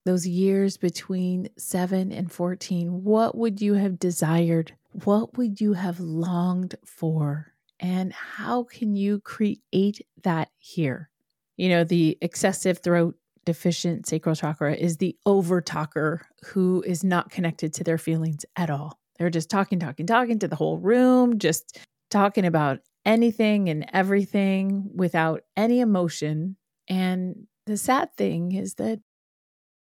those 0.06 0.26
years 0.26 0.78
between 0.78 1.50
7 1.58 2.12
and 2.12 2.32
14, 2.32 3.04
what 3.04 3.38
would 3.38 3.62
you 3.62 3.74
have 3.76 4.00
desired? 4.00 4.74
What 5.04 5.38
would 5.38 5.62
you 5.62 5.74
have 5.74 6.00
longed 6.00 6.76
for? 6.86 7.54
And 7.80 8.14
how 8.14 8.64
can 8.64 8.96
you 8.96 9.20
create 9.20 10.06
that 10.24 10.50
here? 10.58 11.10
You 11.58 11.70
know, 11.70 11.84
the 11.84 12.18
excessive 12.22 12.80
throat 12.80 13.16
deficient 13.46 14.08
sacral 14.08 14.36
chakra 14.36 14.76
is 14.76 14.98
the 14.98 15.16
over 15.26 15.62
talker 15.62 16.28
who 16.46 16.84
is 16.86 17.04
not 17.04 17.32
connected 17.32 17.74
to 17.74 17.84
their 17.84 17.98
feelings 17.98 18.46
at 18.56 18.70
all. 18.70 19.00
They're 19.18 19.30
just 19.30 19.50
talking, 19.50 19.80
talking, 19.80 20.06
talking 20.06 20.40
to 20.40 20.48
the 20.48 20.56
whole 20.56 20.78
room, 20.78 21.40
just 21.40 21.80
talking 22.10 22.46
about 22.46 22.80
anything 23.06 23.70
and 23.70 23.86
everything 23.94 24.90
without 24.94 25.42
any 25.56 25.80
emotion. 25.80 26.58
And 26.88 27.48
the 27.66 27.78
sad 27.78 28.16
thing 28.18 28.54
is 28.54 28.76
that 28.76 29.00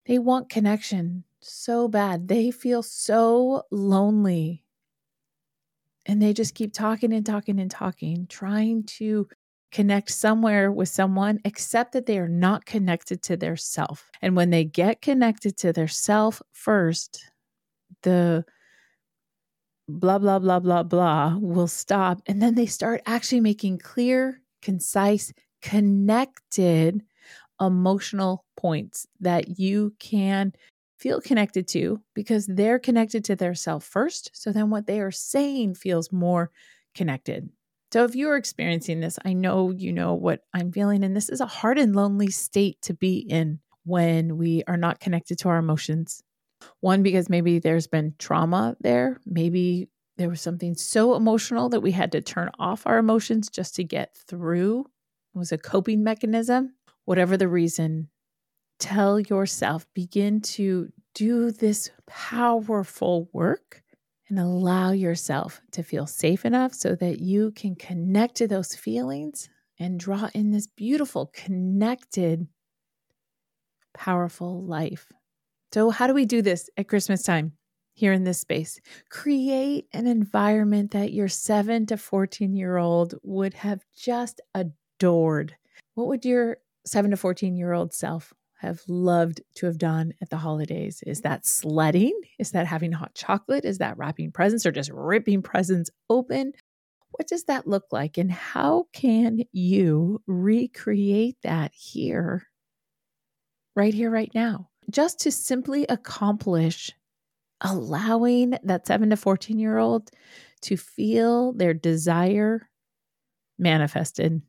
they 0.05 0.19
want 0.19 0.49
connection 0.49 1.23
so 1.41 1.87
bad. 1.87 2.27
They 2.27 2.51
feel 2.51 2.83
so 2.83 3.63
lonely. 3.71 4.63
And 6.05 6.21
they 6.21 6.33
just 6.33 6.55
keep 6.55 6.73
talking 6.73 7.13
and 7.13 7.25
talking 7.25 7.59
and 7.59 7.69
talking, 7.69 8.25
trying 8.27 8.83
to 8.83 9.27
connect 9.71 10.11
somewhere 10.11 10.71
with 10.71 10.89
someone, 10.89 11.39
except 11.45 11.93
that 11.93 12.05
they 12.05 12.17
are 12.17 12.27
not 12.27 12.65
connected 12.65 13.21
to 13.23 13.37
their 13.37 13.55
self. 13.55 14.09
And 14.21 14.35
when 14.35 14.49
they 14.49 14.65
get 14.65 15.01
connected 15.01 15.57
to 15.57 15.73
their 15.73 15.87
self 15.87 16.41
first, 16.51 17.25
the 18.03 18.45
blah, 19.87 20.19
blah, 20.19 20.39
blah, 20.39 20.59
blah, 20.59 20.83
blah 20.83 21.37
will 21.37 21.67
stop. 21.67 22.21
And 22.27 22.41
then 22.41 22.55
they 22.55 22.65
start 22.65 23.01
actually 23.05 23.41
making 23.41 23.79
clear, 23.79 24.41
concise, 24.61 25.33
connected 25.61 27.01
emotional 27.59 28.45
points 28.55 29.07
that 29.19 29.59
you 29.59 29.93
can 29.99 30.53
feel 30.97 31.21
connected 31.21 31.67
to 31.67 32.01
because 32.13 32.45
they're 32.45 32.79
connected 32.79 33.23
to 33.25 33.35
their 33.35 33.55
self 33.55 33.83
first. 33.83 34.31
So 34.33 34.51
then 34.51 34.69
what 34.69 34.85
they 34.85 34.99
are 34.99 35.11
saying 35.11 35.75
feels 35.75 36.11
more 36.11 36.51
connected. 36.93 37.49
So 37.91 38.03
if 38.03 38.15
you're 38.15 38.37
experiencing 38.37 38.99
this, 38.99 39.17
I 39.25 39.33
know 39.33 39.71
you 39.71 39.91
know 39.91 40.13
what 40.13 40.41
I'm 40.53 40.71
feeling. 40.71 41.03
And 41.03 41.15
this 41.15 41.29
is 41.29 41.41
a 41.41 41.45
hard 41.45 41.79
and 41.79 41.95
lonely 41.95 42.29
state 42.29 42.81
to 42.83 42.93
be 42.93 43.17
in 43.17 43.59
when 43.83 44.37
we 44.37 44.63
are 44.67 44.77
not 44.77 44.99
connected 44.99 45.39
to 45.39 45.49
our 45.49 45.57
emotions. 45.57 46.21
One, 46.81 47.01
because 47.01 47.29
maybe 47.29 47.59
there's 47.59 47.87
been 47.87 48.13
trauma 48.19 48.75
there. 48.81 49.19
Maybe 49.25 49.89
there 50.17 50.29
was 50.29 50.41
something 50.41 50.75
so 50.75 51.15
emotional 51.15 51.69
that 51.69 51.79
we 51.79 51.91
had 51.91 52.11
to 52.11 52.21
turn 52.21 52.49
off 52.59 52.85
our 52.85 52.97
emotions 52.97 53.49
just 53.49 53.75
to 53.75 53.83
get 53.83 54.15
through. 54.27 54.81
It 55.33 55.37
was 55.37 55.51
a 55.51 55.57
coping 55.57 56.03
mechanism. 56.03 56.73
Whatever 57.05 57.37
the 57.37 57.47
reason, 57.47 58.09
tell 58.79 59.19
yourself, 59.19 59.87
begin 59.95 60.41
to 60.41 60.89
do 61.15 61.51
this 61.51 61.89
powerful 62.05 63.29
work 63.33 63.81
and 64.29 64.39
allow 64.39 64.91
yourself 64.91 65.61
to 65.71 65.83
feel 65.83 66.05
safe 66.05 66.45
enough 66.45 66.73
so 66.73 66.95
that 66.95 67.19
you 67.19 67.51
can 67.51 67.75
connect 67.75 68.35
to 68.35 68.47
those 68.47 68.75
feelings 68.75 69.49
and 69.79 69.99
draw 69.99 70.29
in 70.33 70.51
this 70.51 70.67
beautiful, 70.67 71.31
connected, 71.33 72.47
powerful 73.93 74.63
life. 74.63 75.11
So, 75.73 75.89
how 75.89 76.07
do 76.07 76.13
we 76.13 76.25
do 76.25 76.41
this 76.41 76.69
at 76.77 76.87
Christmas 76.87 77.23
time 77.23 77.53
here 77.93 78.13
in 78.13 78.23
this 78.23 78.39
space? 78.39 78.79
Create 79.09 79.87
an 79.93 80.07
environment 80.07 80.91
that 80.91 81.13
your 81.13 81.27
seven 81.27 81.85
to 81.87 81.97
14 81.97 82.55
year 82.55 82.77
old 82.77 83.15
would 83.23 83.53
have 83.55 83.83
just 83.95 84.41
adored. 84.53 85.55
What 85.95 86.07
would 86.07 86.25
your 86.25 86.57
seven 86.85 87.11
to 87.11 87.17
14 87.17 87.55
year 87.55 87.73
old 87.73 87.93
self 87.93 88.33
have 88.59 88.81
loved 88.87 89.41
to 89.55 89.65
have 89.65 89.77
done 89.77 90.13
at 90.21 90.29
the 90.29 90.37
holidays? 90.37 91.01
Is 91.05 91.19
mm-hmm. 91.19 91.29
that 91.29 91.45
sledding? 91.45 92.19
Is 92.37 92.51
that 92.51 92.67
having 92.67 92.91
hot 92.91 93.15
chocolate? 93.15 93.65
Is 93.65 93.77
that 93.79 93.97
wrapping 93.97 94.31
presents 94.31 94.65
or 94.65 94.71
just 94.71 94.91
ripping 94.93 95.41
presents 95.41 95.89
open? 96.09 96.53
What 97.11 97.27
does 97.27 97.45
that 97.45 97.67
look 97.67 97.85
like? 97.91 98.17
And 98.17 98.31
how 98.31 98.87
can 98.93 99.43
you 99.51 100.21
recreate 100.27 101.37
that 101.43 101.73
here, 101.73 102.47
right 103.75 103.93
here, 103.93 104.11
right 104.11 104.31
now? 104.35 104.69
Just 104.89 105.21
to 105.21 105.31
simply 105.31 105.85
accomplish 105.87 106.91
allowing 107.61 108.57
that 108.63 108.87
seven 108.87 109.09
to 109.09 109.17
14 109.17 109.59
year 109.59 109.77
old 109.77 110.11
to 110.61 110.77
feel 110.77 111.53
their 111.53 111.73
desire 111.73 112.69
manifested. 113.57 114.41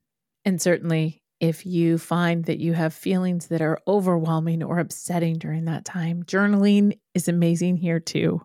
And 0.44 0.60
certainly 0.60 1.22
if 1.40 1.64
you 1.64 1.96
find 1.96 2.44
that 2.44 2.60
you 2.60 2.74
have 2.74 2.92
feelings 2.92 3.46
that 3.46 3.62
are 3.62 3.80
overwhelming 3.88 4.62
or 4.62 4.78
upsetting 4.78 5.38
during 5.38 5.64
that 5.64 5.84
time, 5.84 6.22
journaling 6.22 6.98
is 7.14 7.28
amazing 7.28 7.78
here 7.78 7.98
too. 7.98 8.42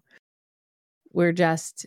We're 1.12 1.34
just, 1.34 1.86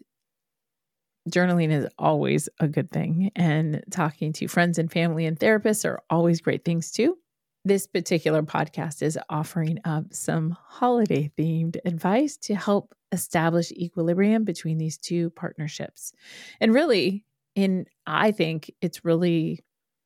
journaling 1.31 1.73
is 1.73 1.89
always 1.99 2.49
a 2.61 2.69
good 2.69 2.91
thing, 2.91 3.31
and 3.35 3.83
talking 3.91 4.33
to 4.35 4.49
friends 4.49 4.79
and 4.79 4.93
family 4.93 5.25
and 5.27 5.39
therapists 5.39 5.85
are 5.85 6.03
always 6.11 6.41
great 6.41 6.65
things 6.65 6.91
too. 6.91 7.17
This 7.65 7.87
particular 7.87 8.43
podcast 8.43 9.03
is 9.03 9.19
offering 9.29 9.79
up 9.85 10.13
some 10.13 10.57
holiday 10.67 11.31
themed 11.39 11.77
advice 11.85 12.37
to 12.39 12.55
help 12.55 12.95
establish 13.13 13.73
equilibrium 13.73 14.45
between 14.45 14.79
these 14.79 14.97
two 14.97 15.31
partnerships. 15.31 16.13
And 16.61 16.73
really, 16.73 17.25
in 17.55 17.87
I 18.07 18.31
think 18.31 18.71
it's 18.81 19.05
really 19.05 19.65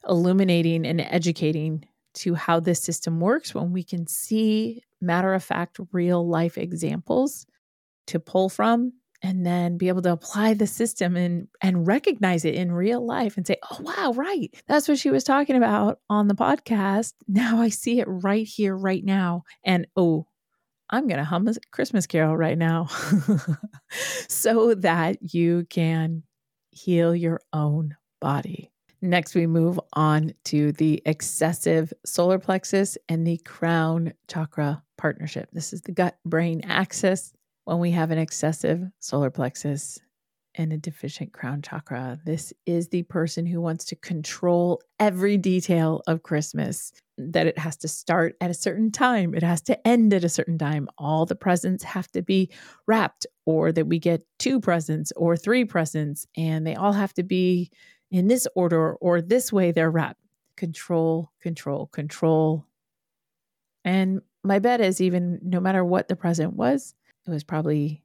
illuminating 0.08 0.86
and 0.86 1.00
educating 1.00 1.84
to 2.14 2.34
how 2.34 2.60
this 2.60 2.82
system 2.82 3.20
works 3.20 3.54
when 3.54 3.72
we 3.72 3.82
can 3.82 4.06
see 4.06 4.82
matter 5.02 5.34
of 5.34 5.42
fact, 5.42 5.78
real 5.92 6.26
life 6.26 6.56
examples 6.56 7.46
to 8.06 8.20
pull 8.20 8.48
from 8.48 8.92
and 9.22 9.46
then 9.46 9.76
be 9.76 9.88
able 9.88 10.02
to 10.02 10.12
apply 10.12 10.54
the 10.54 10.66
system 10.66 11.16
and 11.16 11.46
and 11.60 11.86
recognize 11.86 12.44
it 12.44 12.54
in 12.54 12.72
real 12.72 13.04
life 13.04 13.36
and 13.36 13.46
say 13.46 13.56
oh 13.70 13.78
wow 13.80 14.12
right. 14.12 14.50
That's 14.66 14.88
what 14.88 14.98
she 14.98 15.10
was 15.10 15.24
talking 15.24 15.56
about 15.56 16.00
on 16.10 16.28
the 16.28 16.34
podcast. 16.34 17.14
Now 17.28 17.60
i 17.60 17.68
see 17.68 18.00
it 18.00 18.06
right 18.08 18.46
here 18.46 18.76
right 18.76 19.04
now. 19.04 19.44
And 19.64 19.86
oh 19.96 20.26
i'm 20.90 21.06
going 21.06 21.18
to 21.18 21.24
hum 21.24 21.46
a 21.48 21.54
christmas 21.70 22.06
carol 22.06 22.36
right 22.36 22.58
now. 22.58 22.88
So 24.28 24.74
that 24.76 25.34
you 25.34 25.66
can 25.68 26.22
heal 26.70 27.14
your 27.14 27.42
own 27.52 27.94
body 28.22 28.71
Next, 29.04 29.34
we 29.34 29.48
move 29.48 29.80
on 29.94 30.32
to 30.44 30.70
the 30.72 31.02
excessive 31.04 31.92
solar 32.06 32.38
plexus 32.38 32.96
and 33.08 33.26
the 33.26 33.38
crown 33.38 34.12
chakra 34.28 34.80
partnership. 34.96 35.48
This 35.52 35.72
is 35.72 35.80
the 35.80 35.90
gut 35.90 36.16
brain 36.24 36.60
axis. 36.64 37.32
When 37.64 37.80
we 37.80 37.90
have 37.90 38.12
an 38.12 38.18
excessive 38.18 38.80
solar 39.00 39.30
plexus 39.30 39.98
and 40.54 40.72
a 40.72 40.76
deficient 40.76 41.32
crown 41.32 41.62
chakra, 41.62 42.20
this 42.24 42.52
is 42.64 42.88
the 42.88 43.02
person 43.02 43.44
who 43.44 43.60
wants 43.60 43.86
to 43.86 43.96
control 43.96 44.80
every 45.00 45.36
detail 45.36 46.02
of 46.06 46.22
Christmas. 46.22 46.92
That 47.18 47.48
it 47.48 47.58
has 47.58 47.76
to 47.78 47.88
start 47.88 48.36
at 48.40 48.50
a 48.50 48.54
certain 48.54 48.92
time, 48.92 49.34
it 49.34 49.42
has 49.42 49.62
to 49.62 49.86
end 49.86 50.14
at 50.14 50.22
a 50.22 50.28
certain 50.28 50.58
time. 50.58 50.88
All 50.96 51.26
the 51.26 51.34
presents 51.34 51.82
have 51.82 52.06
to 52.12 52.22
be 52.22 52.50
wrapped, 52.86 53.26
or 53.46 53.72
that 53.72 53.88
we 53.88 53.98
get 53.98 54.24
two 54.38 54.60
presents 54.60 55.12
or 55.16 55.36
three 55.36 55.64
presents, 55.64 56.24
and 56.36 56.64
they 56.64 56.76
all 56.76 56.92
have 56.92 57.14
to 57.14 57.24
be 57.24 57.70
in 58.12 58.28
this 58.28 58.46
order 58.54 58.92
or 58.94 59.20
this 59.20 59.52
way 59.52 59.72
they're 59.72 59.90
wrapped. 59.90 60.20
Control, 60.54 61.32
control, 61.40 61.86
control. 61.86 62.66
And 63.84 64.20
my 64.44 64.58
bet 64.58 64.80
is 64.80 65.00
even 65.00 65.40
no 65.42 65.58
matter 65.58 65.84
what 65.84 66.06
the 66.06 66.14
present 66.14 66.52
was, 66.52 66.94
it 67.26 67.30
was 67.30 67.42
probably 67.42 68.04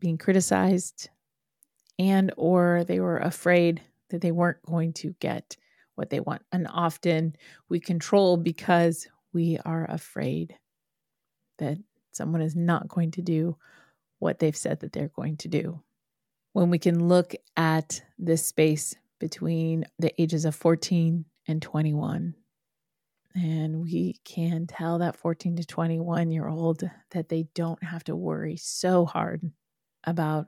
being 0.00 0.18
criticized 0.18 1.08
and 1.98 2.32
or 2.36 2.84
they 2.86 2.98
were 2.98 3.18
afraid 3.18 3.80
that 4.10 4.20
they 4.20 4.32
weren't 4.32 4.60
going 4.66 4.92
to 4.94 5.14
get 5.20 5.56
what 5.94 6.10
they 6.10 6.18
want. 6.18 6.42
And 6.50 6.66
often 6.68 7.36
we 7.68 7.78
control 7.78 8.36
because 8.36 9.06
we 9.32 9.58
are 9.64 9.86
afraid 9.88 10.56
that 11.58 11.78
someone 12.10 12.42
is 12.42 12.56
not 12.56 12.88
going 12.88 13.12
to 13.12 13.22
do 13.22 13.56
what 14.18 14.40
they've 14.40 14.56
said 14.56 14.80
that 14.80 14.92
they're 14.92 15.08
going 15.08 15.36
to 15.38 15.48
do. 15.48 15.80
When 16.52 16.68
we 16.68 16.78
can 16.78 17.08
look 17.08 17.34
at 17.56 18.02
this 18.18 18.46
space 18.46 18.94
between 19.18 19.84
the 19.98 20.12
ages 20.20 20.44
of 20.44 20.54
14 20.54 21.24
and 21.48 21.62
21. 21.62 22.34
And 23.34 23.82
we 23.82 24.20
can 24.24 24.66
tell 24.66 24.98
that 24.98 25.16
14 25.16 25.56
to 25.56 25.66
21 25.66 26.30
year 26.30 26.48
old 26.48 26.88
that 27.10 27.28
they 27.28 27.46
don't 27.54 27.82
have 27.82 28.04
to 28.04 28.14
worry 28.14 28.56
so 28.56 29.04
hard 29.04 29.42
about 30.04 30.46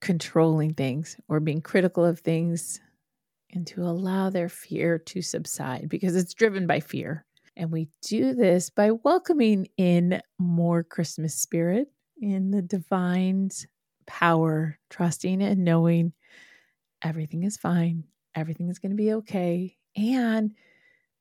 controlling 0.00 0.74
things 0.74 1.16
or 1.28 1.40
being 1.40 1.60
critical 1.60 2.04
of 2.04 2.20
things 2.20 2.80
and 3.52 3.66
to 3.66 3.82
allow 3.82 4.30
their 4.30 4.48
fear 4.48 4.98
to 4.98 5.22
subside 5.22 5.88
because 5.88 6.14
it's 6.14 6.34
driven 6.34 6.66
by 6.66 6.80
fear. 6.80 7.24
And 7.56 7.70
we 7.70 7.88
do 8.02 8.34
this 8.34 8.70
by 8.70 8.90
welcoming 8.90 9.68
in 9.76 10.20
more 10.38 10.82
Christmas 10.82 11.34
spirit 11.34 11.88
in 12.20 12.50
the 12.50 12.62
divine's 12.62 13.66
power, 14.06 14.78
trusting 14.90 15.42
and 15.42 15.64
knowing 15.64 16.12
everything 17.04 17.44
is 17.44 17.56
fine, 17.56 18.04
everything 18.34 18.68
is 18.68 18.78
going 18.78 18.90
to 18.90 18.96
be 18.96 19.12
okay. 19.12 19.76
And 19.96 20.52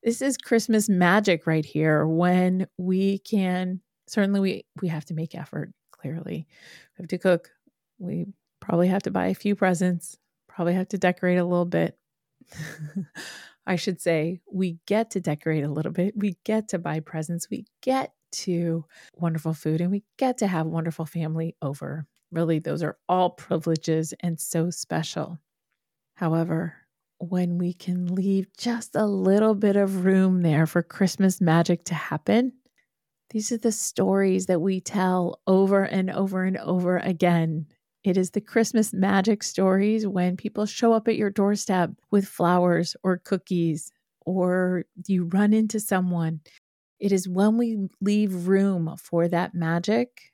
this 0.02 0.22
is 0.22 0.38
Christmas 0.38 0.90
magic 0.90 1.46
right 1.46 1.66
here 1.66 2.08
when 2.08 2.68
we 2.78 3.20
can 3.20 3.82
certainly 4.08 4.40
we 4.40 4.66
we 4.82 4.88
have 4.88 5.06
to 5.06 5.14
make 5.14 5.36
effort 5.36 5.72
clearly. 5.92 6.48
We 6.98 7.04
have 7.04 7.08
to 7.10 7.18
cook. 7.18 7.50
We 8.00 8.28
probably 8.60 8.88
have 8.88 9.04
to 9.04 9.12
buy 9.12 9.28
a 9.28 9.36
few 9.36 9.56
presents, 9.56 10.18
probably 10.48 10.74
have 10.74 10.90
to 10.90 10.98
decorate 10.98 11.38
a 11.38 11.46
little 11.46 11.66
bit. 11.66 11.98
I 13.66 13.78
should 13.78 14.02
say, 14.02 14.42
we 14.52 14.80
get 14.88 15.12
to 15.12 15.22
decorate 15.22 15.64
a 15.64 15.72
little 15.72 15.92
bit. 15.92 16.16
We 16.18 16.38
get 16.44 16.70
to 16.70 16.80
buy 16.80 17.00
presents. 17.00 17.50
We 17.50 17.66
get 17.82 18.14
to 18.34 18.84
wonderful 19.16 19.54
food 19.54 19.80
and 19.80 19.92
we 19.92 20.04
get 20.18 20.40
to 20.40 20.48
have 20.48 20.66
wonderful 20.66 21.06
family 21.06 21.56
over. 21.62 22.06
Really, 22.32 22.60
those 22.60 22.84
are 22.84 22.98
all 23.08 23.30
privileges 23.30 24.14
and 24.20 24.40
so 24.40 24.70
special. 24.70 25.40
However, 26.16 26.76
when 27.18 27.58
we 27.58 27.74
can 27.74 28.14
leave 28.14 28.48
just 28.58 28.96
a 28.96 29.06
little 29.06 29.56
bit 29.56 29.76
of 29.76 30.06
room 30.06 30.42
there 30.42 30.66
for 30.66 30.84
Christmas 30.84 31.42
magic 31.42 31.86
to 31.86 31.94
happen, 31.94 32.54
these 33.32 33.52
are 33.52 33.58
the 33.58 33.72
stories 33.72 34.46
that 34.46 34.62
we 34.62 34.80
tell 34.80 35.42
over 35.48 35.84
and 35.84 36.10
over 36.12 36.44
and 36.44 36.58
over 36.58 36.98
again. 36.98 37.66
It 38.04 38.18
is 38.18 38.32
the 38.32 38.42
Christmas 38.42 38.94
magic 38.94 39.42
stories 39.42 40.06
when 40.06 40.38
people 40.38 40.66
show 40.66 40.94
up 40.94 41.08
at 41.08 41.16
your 41.16 41.30
doorstep 41.30 41.92
with 42.12 42.28
flowers 42.28 42.96
or 43.02 43.18
cookies, 43.18 43.92
or 44.26 44.84
you 45.08 45.26
run 45.26 45.54
into 45.54 45.80
someone. 45.80 46.42
It 47.00 47.12
is 47.12 47.28
when 47.28 47.58
we 47.58 47.90
leave 48.02 48.48
room 48.48 48.96
for 49.00 49.28
that 49.30 49.56
magic 49.56 50.34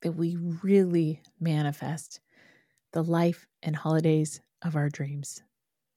that 0.00 0.12
we 0.12 0.36
really 0.62 1.20
manifest 1.38 2.20
the 2.92 3.02
life 3.02 3.46
and 3.62 3.76
holidays 3.76 4.40
of 4.62 4.76
our 4.76 4.88
dreams. 4.88 5.42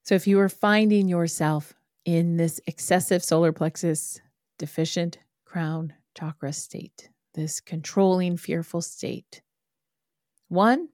So, 0.04 0.14
if 0.14 0.26
you 0.26 0.38
are 0.40 0.48
finding 0.48 1.08
yourself 1.08 1.74
in 2.04 2.36
this 2.36 2.60
excessive 2.66 3.24
solar 3.24 3.52
plexus 3.52 4.20
deficient 4.58 5.18
crown 5.44 5.92
chakra 6.16 6.52
state, 6.52 7.10
this 7.34 7.60
controlling, 7.60 8.36
fearful 8.36 8.80
state, 8.80 9.42
one, 10.48 10.88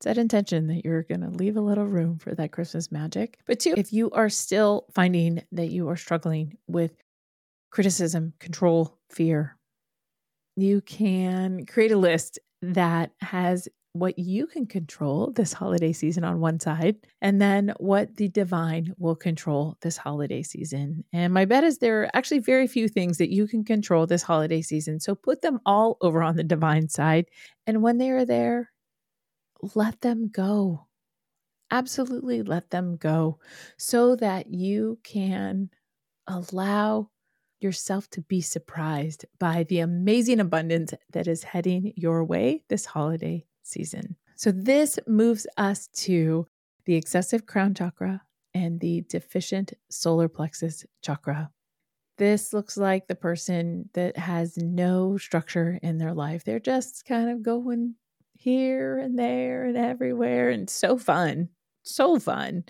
set 0.00 0.18
intention 0.18 0.66
that 0.68 0.84
you're 0.84 1.02
going 1.02 1.20
to 1.20 1.30
leave 1.30 1.56
a 1.56 1.60
little 1.60 1.86
room 1.86 2.18
for 2.18 2.34
that 2.34 2.52
Christmas 2.52 2.92
magic. 2.92 3.38
But 3.46 3.60
two, 3.60 3.74
if 3.76 3.92
you 3.92 4.10
are 4.10 4.28
still 4.28 4.86
finding 4.94 5.42
that 5.52 5.70
you 5.70 5.88
are 5.88 5.96
struggling 5.96 6.56
with 6.66 6.92
criticism, 7.70 8.32
control, 8.38 8.98
fear, 9.10 9.56
you 10.56 10.80
can 10.80 11.66
create 11.66 11.92
a 11.92 11.98
list 11.98 12.38
that 12.62 13.12
has 13.20 13.68
what 13.98 14.18
you 14.18 14.46
can 14.46 14.66
control 14.66 15.32
this 15.32 15.52
holiday 15.52 15.92
season 15.92 16.24
on 16.24 16.40
one 16.40 16.60
side, 16.60 16.96
and 17.20 17.40
then 17.40 17.72
what 17.78 18.16
the 18.16 18.28
divine 18.28 18.94
will 18.98 19.16
control 19.16 19.76
this 19.80 19.96
holiday 19.96 20.42
season. 20.42 21.04
And 21.12 21.32
my 21.32 21.44
bet 21.44 21.64
is 21.64 21.78
there 21.78 22.02
are 22.02 22.10
actually 22.14 22.40
very 22.40 22.66
few 22.66 22.88
things 22.88 23.18
that 23.18 23.32
you 23.32 23.46
can 23.46 23.64
control 23.64 24.06
this 24.06 24.22
holiday 24.22 24.62
season. 24.62 25.00
So 25.00 25.14
put 25.14 25.42
them 25.42 25.60
all 25.66 25.96
over 26.00 26.22
on 26.22 26.36
the 26.36 26.44
divine 26.44 26.88
side. 26.88 27.26
And 27.66 27.82
when 27.82 27.98
they 27.98 28.10
are 28.10 28.24
there, 28.24 28.70
let 29.74 30.00
them 30.00 30.28
go. 30.28 30.86
Absolutely 31.70 32.42
let 32.42 32.70
them 32.70 32.96
go 32.96 33.38
so 33.76 34.16
that 34.16 34.48
you 34.48 34.98
can 35.02 35.70
allow 36.26 37.10
yourself 37.60 38.10
to 38.10 38.20
be 38.20 38.40
surprised 38.42 39.24
by 39.38 39.64
the 39.64 39.80
amazing 39.80 40.40
abundance 40.40 40.92
that 41.12 41.26
is 41.26 41.42
heading 41.42 41.92
your 41.96 42.22
way 42.22 42.62
this 42.68 42.84
holiday 42.84 43.45
season. 43.66 44.16
So, 44.36 44.52
this 44.52 44.98
moves 45.06 45.46
us 45.56 45.88
to 45.88 46.46
the 46.84 46.94
excessive 46.94 47.46
crown 47.46 47.74
chakra 47.74 48.22
and 48.54 48.80
the 48.80 49.02
deficient 49.02 49.72
solar 49.90 50.28
plexus 50.28 50.84
chakra. 51.02 51.50
This 52.18 52.52
looks 52.52 52.76
like 52.78 53.06
the 53.06 53.14
person 53.14 53.90
that 53.92 54.16
has 54.16 54.56
no 54.56 55.18
structure 55.18 55.78
in 55.82 55.98
their 55.98 56.14
life. 56.14 56.44
They're 56.44 56.58
just 56.58 57.04
kind 57.04 57.28
of 57.28 57.42
going 57.42 57.94
here 58.34 58.98
and 58.98 59.18
there 59.18 59.64
and 59.64 59.76
everywhere 59.76 60.50
and 60.50 60.70
so 60.70 60.96
fun, 60.96 61.48
so 61.82 62.18
fun. 62.18 62.64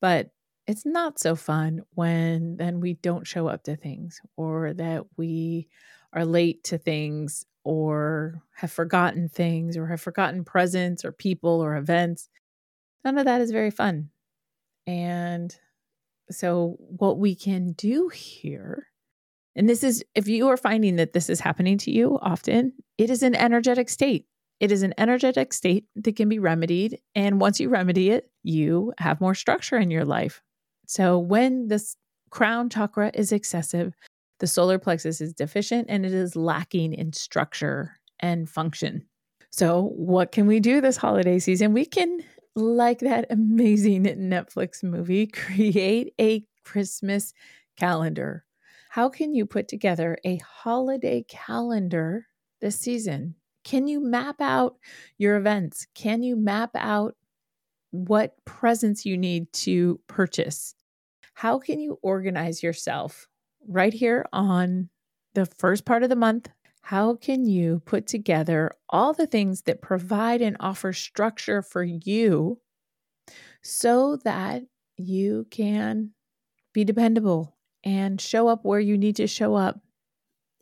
But 0.00 0.30
it's 0.66 0.86
not 0.86 1.18
so 1.18 1.36
fun 1.36 1.82
when 1.94 2.56
then 2.56 2.80
we 2.80 2.94
don't 2.94 3.26
show 3.26 3.46
up 3.46 3.64
to 3.64 3.76
things 3.76 4.20
or 4.36 4.72
that 4.74 5.04
we 5.16 5.68
are 6.12 6.24
late 6.24 6.64
to 6.64 6.78
things 6.78 7.44
or 7.66 8.40
have 8.54 8.70
forgotten 8.70 9.28
things 9.28 9.76
or 9.76 9.88
have 9.88 10.00
forgotten 10.00 10.44
presents 10.44 11.04
or 11.04 11.10
people 11.10 11.60
or 11.60 11.74
events. 11.76 12.28
None 13.04 13.18
of 13.18 13.24
that 13.24 13.40
is 13.40 13.50
very 13.50 13.72
fun. 13.72 14.10
And 14.86 15.52
so, 16.30 16.76
what 16.78 17.18
we 17.18 17.34
can 17.34 17.72
do 17.72 18.06
here, 18.06 18.86
and 19.56 19.68
this 19.68 19.82
is 19.82 20.04
if 20.14 20.28
you 20.28 20.46
are 20.46 20.56
finding 20.56 20.94
that 20.96 21.12
this 21.12 21.28
is 21.28 21.40
happening 21.40 21.76
to 21.78 21.90
you 21.90 22.20
often, 22.22 22.72
it 22.98 23.10
is 23.10 23.24
an 23.24 23.34
energetic 23.34 23.88
state. 23.88 24.26
It 24.60 24.70
is 24.70 24.84
an 24.84 24.94
energetic 24.96 25.52
state 25.52 25.86
that 25.96 26.14
can 26.14 26.28
be 26.28 26.38
remedied. 26.38 27.00
And 27.16 27.40
once 27.40 27.58
you 27.58 27.68
remedy 27.68 28.10
it, 28.10 28.30
you 28.44 28.92
have 28.98 29.20
more 29.20 29.34
structure 29.34 29.76
in 29.76 29.90
your 29.90 30.04
life. 30.04 30.40
So 30.86 31.18
when 31.18 31.66
this 31.66 31.96
crown 32.30 32.70
chakra 32.70 33.10
is 33.12 33.32
excessive, 33.32 33.96
the 34.38 34.46
solar 34.46 34.78
plexus 34.78 35.20
is 35.20 35.32
deficient 35.32 35.86
and 35.88 36.04
it 36.04 36.12
is 36.12 36.36
lacking 36.36 36.92
in 36.92 37.12
structure 37.12 37.96
and 38.20 38.48
function. 38.48 39.06
So, 39.50 39.92
what 39.94 40.32
can 40.32 40.46
we 40.46 40.60
do 40.60 40.80
this 40.80 40.96
holiday 40.96 41.38
season? 41.38 41.72
We 41.72 41.86
can, 41.86 42.20
like 42.54 42.98
that 43.00 43.26
amazing 43.30 44.04
Netflix 44.04 44.82
movie, 44.82 45.26
create 45.26 46.12
a 46.20 46.44
Christmas 46.64 47.32
calendar. 47.78 48.44
How 48.90 49.08
can 49.08 49.34
you 49.34 49.46
put 49.46 49.68
together 49.68 50.18
a 50.24 50.36
holiday 50.36 51.24
calendar 51.28 52.26
this 52.60 52.78
season? 52.78 53.34
Can 53.64 53.86
you 53.86 54.00
map 54.00 54.40
out 54.40 54.76
your 55.18 55.36
events? 55.36 55.86
Can 55.94 56.22
you 56.22 56.36
map 56.36 56.70
out 56.74 57.14
what 57.90 58.34
presents 58.44 59.04
you 59.04 59.16
need 59.16 59.52
to 59.52 60.00
purchase? 60.06 60.74
How 61.34 61.58
can 61.58 61.80
you 61.80 61.98
organize 62.02 62.62
yourself 62.62 63.28
right 63.68 63.92
here 63.92 64.26
on 64.32 64.88
the 65.34 65.46
first 65.46 65.84
part 65.84 66.02
of 66.02 66.08
the 66.08 66.16
month? 66.16 66.48
How 66.82 67.16
can 67.16 67.46
you 67.46 67.82
put 67.84 68.06
together 68.06 68.70
all 68.88 69.12
the 69.12 69.26
things 69.26 69.62
that 69.62 69.82
provide 69.82 70.40
and 70.40 70.56
offer 70.60 70.92
structure 70.92 71.60
for 71.60 71.82
you 71.82 72.60
so 73.62 74.16
that 74.24 74.62
you 74.96 75.46
can 75.50 76.10
be 76.72 76.84
dependable 76.84 77.56
and 77.82 78.20
show 78.20 78.48
up 78.48 78.64
where 78.64 78.80
you 78.80 78.96
need 78.96 79.16
to 79.16 79.26
show 79.26 79.54
up? 79.54 79.80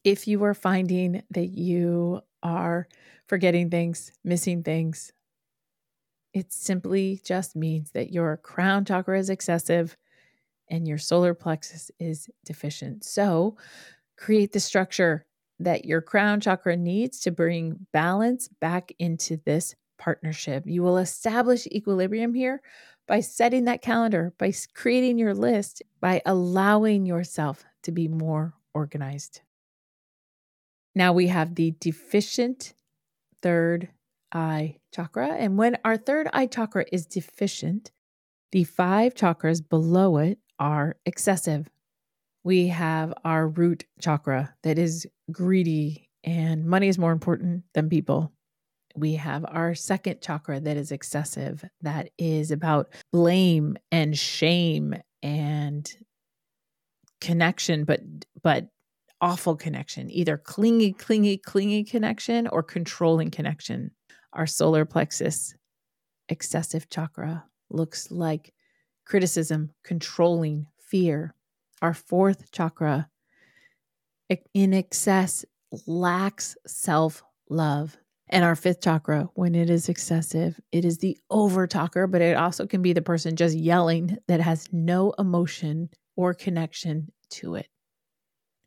If 0.03 0.27
you 0.27 0.43
are 0.45 0.55
finding 0.55 1.23
that 1.31 1.49
you 1.49 2.21
are 2.43 2.87
forgetting 3.27 3.71
things, 3.71 4.12
missing 4.23 4.62
things. 4.62 5.12
It 6.33 6.53
simply 6.53 7.21
just 7.25 7.57
means 7.57 7.93
that 7.93 8.12
your 8.12 8.37
crown 8.37 8.85
chakra 8.85 9.19
is 9.19 9.31
excessive 9.31 9.97
and 10.68 10.87
your 10.88 10.98
solar 10.98 11.35
plexus 11.35 11.90
is 11.98 12.29
deficient. 12.44 13.05
So, 13.05 13.57
create 14.16 14.53
the 14.53 14.61
structure 14.61 15.27
that 15.61 15.85
your 15.85 16.00
crown 16.00 16.40
chakra 16.40 16.77
needs 16.77 17.20
to 17.20 17.31
bring 17.31 17.87
balance 17.92 18.48
back 18.61 18.92
into 18.98 19.38
this 19.44 19.74
partnership. 19.98 20.64
You 20.66 20.83
will 20.83 20.98
establish 20.98 21.66
equilibrium 21.66 22.35
here 22.35 22.61
by 23.07 23.20
setting 23.20 23.64
that 23.64 23.83
calendar, 23.83 24.33
by 24.38 24.53
creating 24.74 25.18
your 25.18 25.35
list, 25.35 25.83
by 26.00 26.22
allowing 26.27 27.07
yourself 27.07 27.64
to 27.83 27.92
be 27.92 28.09
more 28.09 28.55
organized. 28.72 29.42
Now 30.94 31.12
we 31.12 31.29
have 31.29 31.55
the 31.55 31.74
deficient 31.81 32.74
third 33.42 33.88
eye 34.33 34.77
chakra. 34.92 35.29
And 35.29 35.59
when 35.59 35.79
our 35.85 35.96
third 35.96 36.29
eye 36.33 36.46
chakra 36.46 36.85
is 36.92 37.07
deficient, 37.07 37.90
the 38.53 38.64
five 38.64 39.14
chakras 39.14 39.66
below 39.66 40.18
it 40.18 40.38
are 40.59 40.97
excessive. 41.07 41.69
We 42.45 42.69
have 42.69 43.14
our 43.25 43.49
root 43.49 43.85
chakra 44.01 44.55
that 44.62 44.79
is 44.79 45.07
greedy 45.31 46.09
and 46.23 46.64
money 46.67 46.88
is 46.88 46.99
more 46.99 47.12
important 47.12 47.64
than 47.75 47.88
people. 47.88 48.33
We 48.97 49.14
have 49.14 49.45
our 49.49 49.75
second 49.75 50.21
chakra 50.23 50.61
that 50.61 50.77
is 50.77 50.93
excessive, 50.93 51.64
that 51.83 52.11
is 52.19 52.51
about 52.51 52.88
blame 53.12 53.77
and 53.90 54.17
shame 54.17 54.95
and 55.23 55.90
connection, 57.21 57.85
but 57.85 58.01
but 58.43 58.69
awful 59.21 59.57
connection, 59.57 60.11
either 60.11 60.37
clingy, 60.37 60.93
clingy, 60.93 61.38
clingy 61.38 61.83
connection 61.83 62.47
or 62.49 62.62
controlling 62.62 63.31
connection. 63.31 63.90
Our 64.33 64.47
solar 64.47 64.85
plexus, 64.85 65.55
excessive 66.29 66.88
chakra, 66.88 67.45
looks 67.71 68.11
like 68.11 68.53
criticism, 69.05 69.71
controlling, 69.83 70.67
fear. 70.79 71.35
Our 71.83 71.95
fourth 71.95 72.51
chakra, 72.51 73.09
in 74.55 74.73
excess, 74.73 75.45
lacks 75.87 76.57
self 76.67 77.23
love. 77.49 77.97
And 78.31 78.43
our 78.43 78.57
fifth 78.57 78.81
chakra, 78.81 79.29
when 79.35 79.55
it 79.55 79.69
is 79.69 79.88
excessive, 79.88 80.59
it 80.73 80.85
is 80.85 80.99
the 80.99 81.19
over 81.31 81.67
talker, 81.67 82.07
but 82.07 82.23
it 82.23 82.37
also 82.37 82.67
can 82.67 82.81
be 82.81 82.93
the 82.93 83.03
person 83.03 83.37
just 83.37 83.57
yelling 83.57 84.17
that 84.29 84.40
has 84.40 84.73
no 84.73 85.12
emotion 85.19 85.90
or 86.17 86.33
connection 86.33 87.12
to 87.31 87.57
it. 87.57 87.69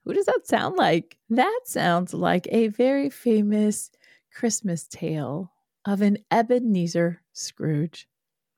Who 0.03 0.13
does 0.13 0.25
that 0.25 0.47
sound 0.47 0.77
like? 0.77 1.17
That 1.29 1.61
sounds 1.65 2.13
like 2.13 2.47
a 2.51 2.67
very 2.67 3.09
famous 3.09 3.91
Christmas 4.33 4.87
tale 4.87 5.51
of 5.85 6.01
an 6.01 6.19
Ebenezer 6.31 7.21
Scrooge. 7.33 8.07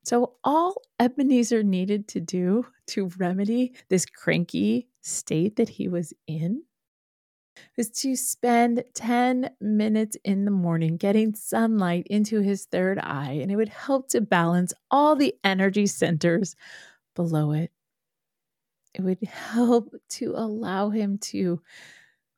So, 0.09 0.33
all 0.43 0.81
Ebenezer 0.99 1.61
needed 1.61 2.07
to 2.07 2.19
do 2.19 2.65
to 2.87 3.11
remedy 3.19 3.75
this 3.89 4.07
cranky 4.07 4.87
state 5.01 5.57
that 5.57 5.69
he 5.69 5.87
was 5.87 6.15
in 6.25 6.63
was 7.77 7.91
to 7.91 8.15
spend 8.15 8.83
10 8.95 9.51
minutes 9.61 10.17
in 10.23 10.45
the 10.45 10.51
morning 10.51 10.97
getting 10.97 11.35
sunlight 11.35 12.07
into 12.07 12.39
his 12.39 12.65
third 12.65 12.97
eye, 12.97 13.37
and 13.39 13.51
it 13.51 13.55
would 13.55 13.69
help 13.69 14.09
to 14.09 14.19
balance 14.19 14.73
all 14.89 15.15
the 15.15 15.35
energy 15.43 15.85
centers 15.85 16.55
below 17.15 17.51
it. 17.51 17.71
It 18.95 19.01
would 19.01 19.21
help 19.21 19.93
to 20.13 20.33
allow 20.35 20.89
him 20.89 21.19
to 21.19 21.61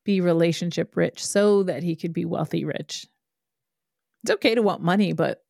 be 0.04 0.20
relationship 0.20 0.98
rich 0.98 1.26
so 1.26 1.64
that 1.64 1.84
he 1.84 1.96
could 1.96 2.12
be 2.12 2.26
wealthy 2.26 2.66
rich. 2.66 3.08
It's 4.24 4.32
okay 4.34 4.56
to 4.56 4.62
want 4.62 4.84
money, 4.84 5.14
but 5.14 5.46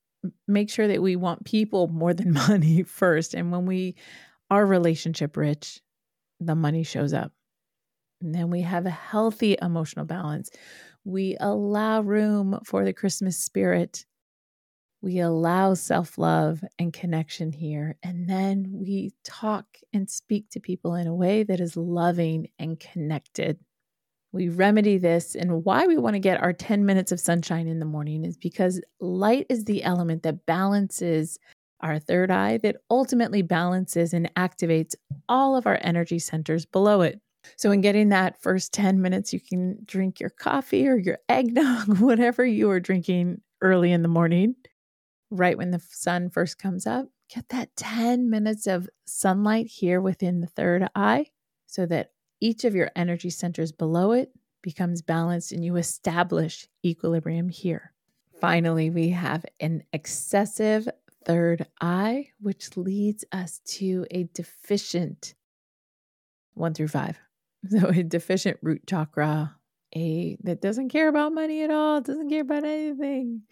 make 0.47 0.69
sure 0.69 0.87
that 0.87 1.01
we 1.01 1.15
want 1.15 1.45
people 1.45 1.87
more 1.87 2.13
than 2.13 2.33
money 2.47 2.83
first. 2.83 3.33
And 3.33 3.51
when 3.51 3.65
we 3.65 3.95
are 4.49 4.65
relationship 4.65 5.37
rich, 5.37 5.81
the 6.39 6.55
money 6.55 6.83
shows 6.83 7.13
up. 7.13 7.31
And 8.21 8.35
then 8.35 8.49
we 8.49 8.61
have 8.61 8.85
a 8.85 8.91
healthy 8.91 9.57
emotional 9.61 10.05
balance. 10.05 10.49
We 11.03 11.37
allow 11.39 12.01
room 12.01 12.59
for 12.65 12.83
the 12.85 12.93
Christmas 12.93 13.37
spirit. 13.37 14.05
We 15.01 15.19
allow 15.19 15.73
self 15.73 16.19
love 16.19 16.63
and 16.77 16.93
connection 16.93 17.51
here. 17.51 17.97
And 18.03 18.29
then 18.29 18.67
we 18.71 19.13
talk 19.23 19.65
and 19.91 20.09
speak 20.09 20.51
to 20.51 20.59
people 20.59 20.93
in 20.93 21.07
a 21.07 21.15
way 21.15 21.41
that 21.43 21.59
is 21.59 21.75
loving 21.75 22.49
and 22.59 22.79
connected. 22.79 23.59
We 24.33 24.49
remedy 24.49 24.97
this. 24.97 25.35
And 25.35 25.65
why 25.65 25.85
we 25.87 25.97
want 25.97 26.15
to 26.15 26.19
get 26.19 26.41
our 26.41 26.53
10 26.53 26.85
minutes 26.85 27.11
of 27.11 27.19
sunshine 27.19 27.67
in 27.67 27.79
the 27.79 27.85
morning 27.85 28.23
is 28.23 28.37
because 28.37 28.81
light 28.99 29.45
is 29.49 29.65
the 29.65 29.83
element 29.83 30.23
that 30.23 30.45
balances 30.45 31.37
our 31.81 31.99
third 31.99 32.31
eye, 32.31 32.57
that 32.59 32.77
ultimately 32.89 33.41
balances 33.41 34.13
and 34.13 34.33
activates 34.35 34.93
all 35.27 35.55
of 35.55 35.65
our 35.65 35.79
energy 35.81 36.19
centers 36.19 36.65
below 36.65 37.01
it. 37.01 37.19
So, 37.57 37.71
in 37.71 37.81
getting 37.81 38.09
that 38.09 38.39
first 38.41 38.71
10 38.71 39.01
minutes, 39.01 39.33
you 39.33 39.39
can 39.39 39.79
drink 39.85 40.19
your 40.19 40.29
coffee 40.29 40.87
or 40.87 40.97
your 40.97 41.17
eggnog, 41.27 41.97
whatever 41.99 42.45
you 42.45 42.69
are 42.69 42.79
drinking 42.79 43.41
early 43.61 43.91
in 43.91 44.03
the 44.03 44.07
morning, 44.07 44.55
right 45.31 45.57
when 45.57 45.71
the 45.71 45.81
sun 45.89 46.29
first 46.29 46.59
comes 46.59 46.85
up. 46.85 47.07
Get 47.33 47.49
that 47.49 47.75
10 47.77 48.29
minutes 48.29 48.67
of 48.67 48.89
sunlight 49.05 49.67
here 49.67 50.01
within 50.01 50.41
the 50.41 50.47
third 50.47 50.87
eye 50.95 51.27
so 51.65 51.85
that 51.87 52.11
each 52.41 52.65
of 52.65 52.75
your 52.75 52.91
energy 52.95 53.29
centers 53.29 53.71
below 53.71 54.11
it 54.11 54.33
becomes 54.61 55.01
balanced 55.01 55.51
and 55.51 55.63
you 55.63 55.75
establish 55.77 56.67
equilibrium 56.85 57.49
here. 57.49 57.93
Finally, 58.39 58.89
we 58.89 59.09
have 59.09 59.45
an 59.59 59.83
excessive 59.93 60.87
third 61.25 61.67
eye, 61.79 62.27
which 62.39 62.75
leads 62.75 63.23
us 63.31 63.61
to 63.65 64.05
a 64.11 64.23
deficient 64.33 65.35
one 66.53 66.73
through 66.73 66.89
five. 66.89 67.17
So 67.69 67.89
a 67.89 68.01
deficient 68.01 68.57
root 68.63 68.87
chakra, 68.87 69.55
a 69.95 70.35
that 70.41 70.61
doesn't 70.61 70.89
care 70.89 71.07
about 71.07 71.31
money 71.31 71.61
at 71.61 71.69
all, 71.69 72.01
doesn't 72.01 72.31
care 72.31 72.41
about 72.41 72.63
anything. 72.63 73.43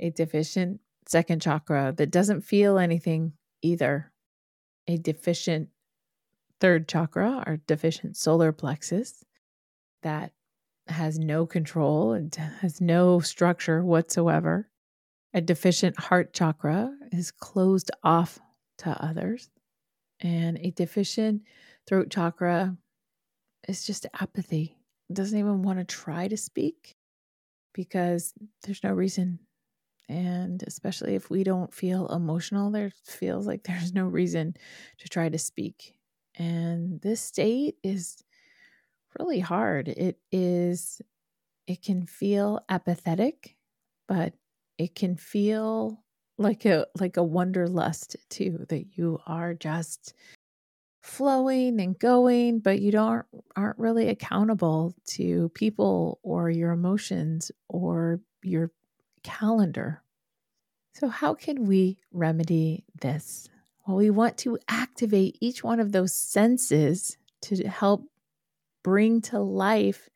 A 0.00 0.08
deficient 0.08 0.80
second 1.06 1.42
chakra 1.42 1.92
that 1.98 2.10
doesn't 2.10 2.40
feel 2.40 2.78
anything 2.78 3.34
either. 3.60 4.10
A 4.88 4.96
deficient 4.96 5.68
third 6.60 6.88
chakra 6.88 7.44
or 7.46 7.58
deficient 7.66 8.16
solar 8.16 8.52
plexus 8.52 9.24
that 10.02 10.32
has 10.88 11.18
no 11.18 11.46
control 11.46 12.12
and 12.12 12.34
has 12.60 12.80
no 12.80 13.20
structure 13.20 13.84
whatsoever. 13.84 14.68
A 15.34 15.40
deficient 15.40 15.98
heart 15.98 16.32
chakra 16.32 16.94
is 17.12 17.30
closed 17.30 17.90
off 18.02 18.38
to 18.78 18.90
others. 19.02 19.50
And 20.20 20.58
a 20.58 20.70
deficient 20.70 21.42
throat 21.86 22.10
chakra 22.10 22.76
it's 23.68 23.86
just 23.86 24.06
apathy. 24.14 24.76
Doesn't 25.12 25.38
even 25.38 25.62
want 25.62 25.78
to 25.78 25.84
try 25.84 26.28
to 26.28 26.36
speak 26.36 26.96
because 27.74 28.32
there's 28.62 28.82
no 28.82 28.92
reason. 28.92 29.40
And 30.08 30.62
especially 30.66 31.16
if 31.16 31.30
we 31.30 31.42
don't 31.42 31.74
feel 31.74 32.06
emotional, 32.08 32.70
there 32.70 32.92
feels 33.04 33.46
like 33.46 33.64
there's 33.64 33.92
no 33.92 34.04
reason 34.04 34.56
to 34.98 35.08
try 35.08 35.28
to 35.28 35.38
speak. 35.38 35.95
And 36.36 37.00
this 37.00 37.20
state 37.20 37.76
is 37.82 38.22
really 39.18 39.40
hard. 39.40 39.88
It 39.88 40.18
is, 40.30 41.00
it 41.66 41.82
can 41.82 42.06
feel 42.06 42.60
apathetic, 42.68 43.56
but 44.06 44.34
it 44.78 44.94
can 44.94 45.16
feel 45.16 46.02
like 46.38 46.66
a 46.66 46.86
like 47.00 47.16
a 47.16 47.22
wanderlust 47.22 48.16
too 48.28 48.66
that 48.68 48.98
you 48.98 49.18
are 49.26 49.54
just 49.54 50.12
flowing 51.02 51.80
and 51.80 51.98
going, 51.98 52.58
but 52.58 52.80
you 52.80 52.90
don't 52.92 53.24
aren't 53.54 53.78
really 53.78 54.08
accountable 54.08 54.94
to 55.06 55.48
people 55.50 56.18
or 56.22 56.50
your 56.50 56.72
emotions 56.72 57.50
or 57.68 58.20
your 58.42 58.70
calendar. 59.22 60.02
So 60.94 61.08
how 61.08 61.34
can 61.34 61.66
we 61.66 61.98
remedy 62.12 62.84
this? 63.00 63.48
Well, 63.86 63.96
we 63.96 64.10
want 64.10 64.38
to 64.38 64.58
activate 64.68 65.38
each 65.40 65.62
one 65.62 65.80
of 65.80 65.92
those 65.92 66.12
senses 66.12 67.16
to 67.42 67.68
help 67.68 68.04
bring 68.82 69.20
to 69.20 69.38
life 69.38 70.08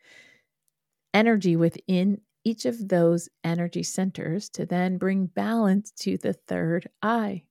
energy 1.15 1.57
within 1.57 2.21
each 2.45 2.65
of 2.65 2.89
those 2.89 3.29
energy 3.45 3.83
centers 3.83 4.49
to 4.49 4.67
then 4.67 4.97
bring 4.97 5.27
balance 5.27 5.91
to 5.93 6.17
the 6.17 6.33
third 6.33 6.89
eye 7.03 7.43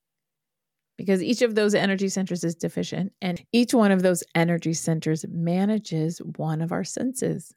because 0.99 1.23
each 1.23 1.41
of 1.41 1.55
those 1.55 1.73
energy 1.73 2.09
centers 2.09 2.43
is 2.43 2.55
deficient, 2.55 3.13
and 3.21 3.41
each 3.53 3.73
one 3.73 3.89
of 3.89 4.01
those 4.01 4.21
energy 4.35 4.73
centers 4.73 5.25
manages 5.29 6.19
one 6.35 6.61
of 6.61 6.73
our 6.73 6.83
senses. 6.83 7.53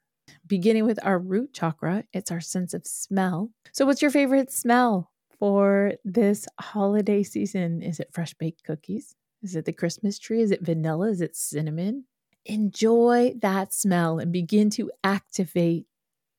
Beginning 0.46 0.84
with 0.84 1.00
our 1.02 1.18
root 1.18 1.52
chakra, 1.52 2.04
it's 2.12 2.30
our 2.30 2.40
sense 2.40 2.72
of 2.72 2.86
smell. 2.86 3.50
So, 3.72 3.84
what's 3.84 4.00
your 4.00 4.12
favorite 4.12 4.52
smell 4.52 5.10
for 5.42 5.94
this 6.04 6.46
holiday 6.60 7.20
season? 7.20 7.82
Is 7.82 7.98
it 7.98 8.12
fresh 8.12 8.32
baked 8.34 8.62
cookies? 8.62 9.16
Is 9.42 9.56
it 9.56 9.64
the 9.64 9.72
Christmas 9.72 10.16
tree? 10.16 10.40
Is 10.40 10.52
it 10.52 10.64
vanilla? 10.64 11.08
Is 11.08 11.20
it 11.20 11.34
cinnamon? 11.34 12.04
Enjoy 12.44 13.34
that 13.42 13.74
smell 13.74 14.20
and 14.20 14.32
begin 14.32 14.70
to 14.70 14.92
activate 15.02 15.86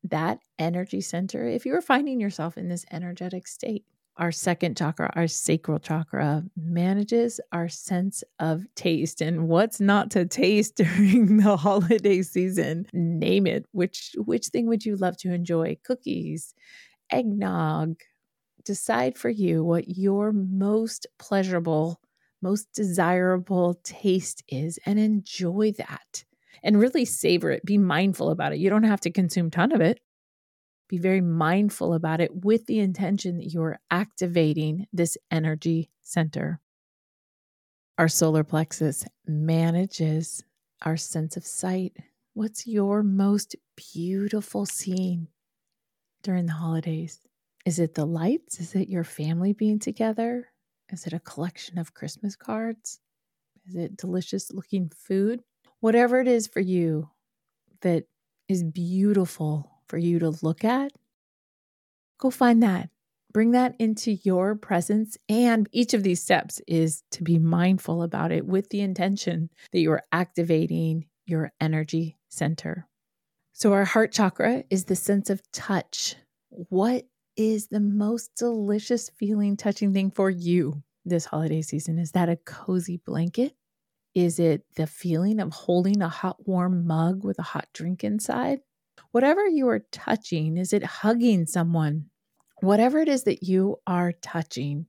that 0.06 0.39
energy 0.58 1.02
center 1.02 1.46
if 1.46 1.66
you 1.66 1.76
are 1.76 1.82
finding 1.82 2.22
yourself 2.22 2.58
in 2.58 2.70
this 2.70 2.86
energetic 2.94 3.46
state 3.46 3.84
our 4.16 4.32
second 4.32 4.78
chakra, 4.78 5.12
our 5.16 5.28
sacral 5.28 5.80
chakra, 5.80 6.44
manages 6.56 7.42
our 7.52 7.68
sense 7.68 8.24
of 8.39 8.63
taste 8.76 9.22
and 9.22 9.48
what's 9.48 9.82
not 9.82 10.12
to 10.12 10.26
taste 10.26 10.76
during 10.78 11.38
the 11.38 11.58
holiday 11.58 12.22
season. 12.22 12.86
Name 12.94 13.48
it. 13.48 13.66
Which 13.72 14.16
which 14.20 14.48
thing 14.50 14.68
would 14.68 14.86
you 14.86 14.98
love 14.98 15.18
to 15.18 15.34
enjoy? 15.34 15.78
Cookies, 15.84 16.54
eggnog. 17.12 17.96
Decide 18.65 19.17
for 19.17 19.30
you 19.30 19.63
what 19.63 19.97
your 19.97 20.32
most 20.32 21.08
pleasurable, 21.19 21.99
most 22.41 22.71
desirable 22.73 23.80
taste 23.84 24.43
is 24.47 24.80
and 24.86 24.99
enjoy 24.99 25.73
that. 25.78 26.23
And 26.62 26.80
really 26.80 27.06
savor 27.06 27.52
it. 27.52 27.65
Be 27.65 27.78
mindful 27.78 28.30
about 28.30 28.54
it. 28.54 28.60
You 28.60 28.69
don't 28.69 28.84
have 28.84 29.02
to 29.02 29.12
consume 29.12 29.52
ton 29.52 29.73
of 29.73 29.82
it 29.82 29.99
be 30.94 31.00
very 31.00 31.21
mindful 31.21 31.96
about 31.96 32.21
it 32.21 32.46
with 32.46 32.67
the 32.67 32.77
intention 32.77 33.38
that 33.38 33.52
you're 33.52 33.79
activating 33.90 34.85
this 34.94 35.17
energy 35.31 35.90
center. 36.04 36.60
Our 37.98 38.08
solar 38.08 38.44
plexus 38.44 39.04
manages 39.25 40.44
our 40.83 40.96
sense 40.96 41.35
of 41.35 41.48
sight. 41.48 41.98
What's 42.35 42.67
your 42.67 43.02
most 43.02 43.56
beautiful 43.75 44.67
scene 44.67 45.29
during 46.21 46.46
the 46.46 46.54
holidays? 46.54 47.19
Is 47.66 47.80
it 47.80 47.94
the 47.94 48.06
lights? 48.06 48.60
Is 48.60 48.76
it 48.76 48.90
your 48.90 49.04
family 49.04 49.54
being 49.54 49.80
together? 49.80 50.50
Is 50.90 51.08
it 51.08 51.14
a 51.14 51.20
collection 51.20 51.80
of 51.80 51.94
Christmas 51.94 52.36
cards? 52.36 53.00
Is 53.68 53.76
it 53.76 53.98
delicious 53.98 54.52
looking 54.52 54.92
food? 54.96 55.42
Whatever 55.80 56.20
it 56.20 56.28
is 56.28 56.48
for 56.48 56.60
you 56.60 57.10
that 57.82 58.06
is 58.50 58.64
beautiful 58.64 59.72
for 59.88 59.98
you 59.98 60.20
to 60.20 60.36
look 60.42 60.64
at, 60.66 60.92
go 62.18 62.30
find 62.30 62.62
that. 62.64 62.90
Bring 63.32 63.52
that 63.52 63.76
into 63.80 64.12
your 64.24 64.56
presence. 64.56 65.18
And 65.28 65.68
each 65.72 65.94
of 65.94 66.04
these 66.04 66.22
steps 66.22 66.62
is 66.68 67.04
to 67.12 67.24
be 67.24 67.40
mindful 67.40 68.04
about 68.04 68.32
it 68.32 68.46
with 68.46 68.70
the 68.70 68.82
intention 68.82 69.50
that 69.72 69.80
you 69.80 69.92
are 69.92 70.04
activating 70.12 71.08
your 71.26 71.52
energy 71.60 72.18
center. 72.30 72.88
So, 73.54 73.74
our 73.74 73.86
heart 73.86 74.12
chakra 74.12 74.64
is 74.70 74.86
the 74.86 74.96
sense 74.96 75.30
of 75.30 75.42
touch. 75.52 76.16
What 76.50 77.06
is 77.36 77.67
the 77.67 77.79
most 77.79 78.36
delicious 78.36 79.10
feeling, 79.10 79.58
touching 79.58 79.94
thing 79.94 80.12
for 80.12 80.29
you 80.29 80.84
this 81.06 81.25
holiday 81.25 81.62
season? 81.62 82.00
Is 82.00 82.12
that 82.12 82.29
a 82.29 82.36
cozy 82.36 82.98
blanket? 83.06 83.56
Is 84.15 84.40
it 84.40 84.63
the 84.75 84.88
feeling 84.88 85.40
of 85.40 85.52
holding 85.52 86.02
a 86.02 86.10
hot, 86.10 86.48
warm 86.48 86.86
mug 86.86 87.23
with 87.23 87.40
a 87.40 87.44
hot 87.44 87.67
drink 87.73 88.04
inside? 88.04 88.60
Whatever 89.12 89.48
you 89.48 89.67
are 89.69 89.86
touching, 89.92 90.58
is 90.58 90.73
it 90.73 90.84
hugging 90.84 91.46
someone? 91.48 92.10
Whatever 92.62 93.00
it 93.00 93.10
is 93.10 93.23
that 93.23 93.44
you 93.44 93.77
are 93.88 94.12
touching, 94.12 94.86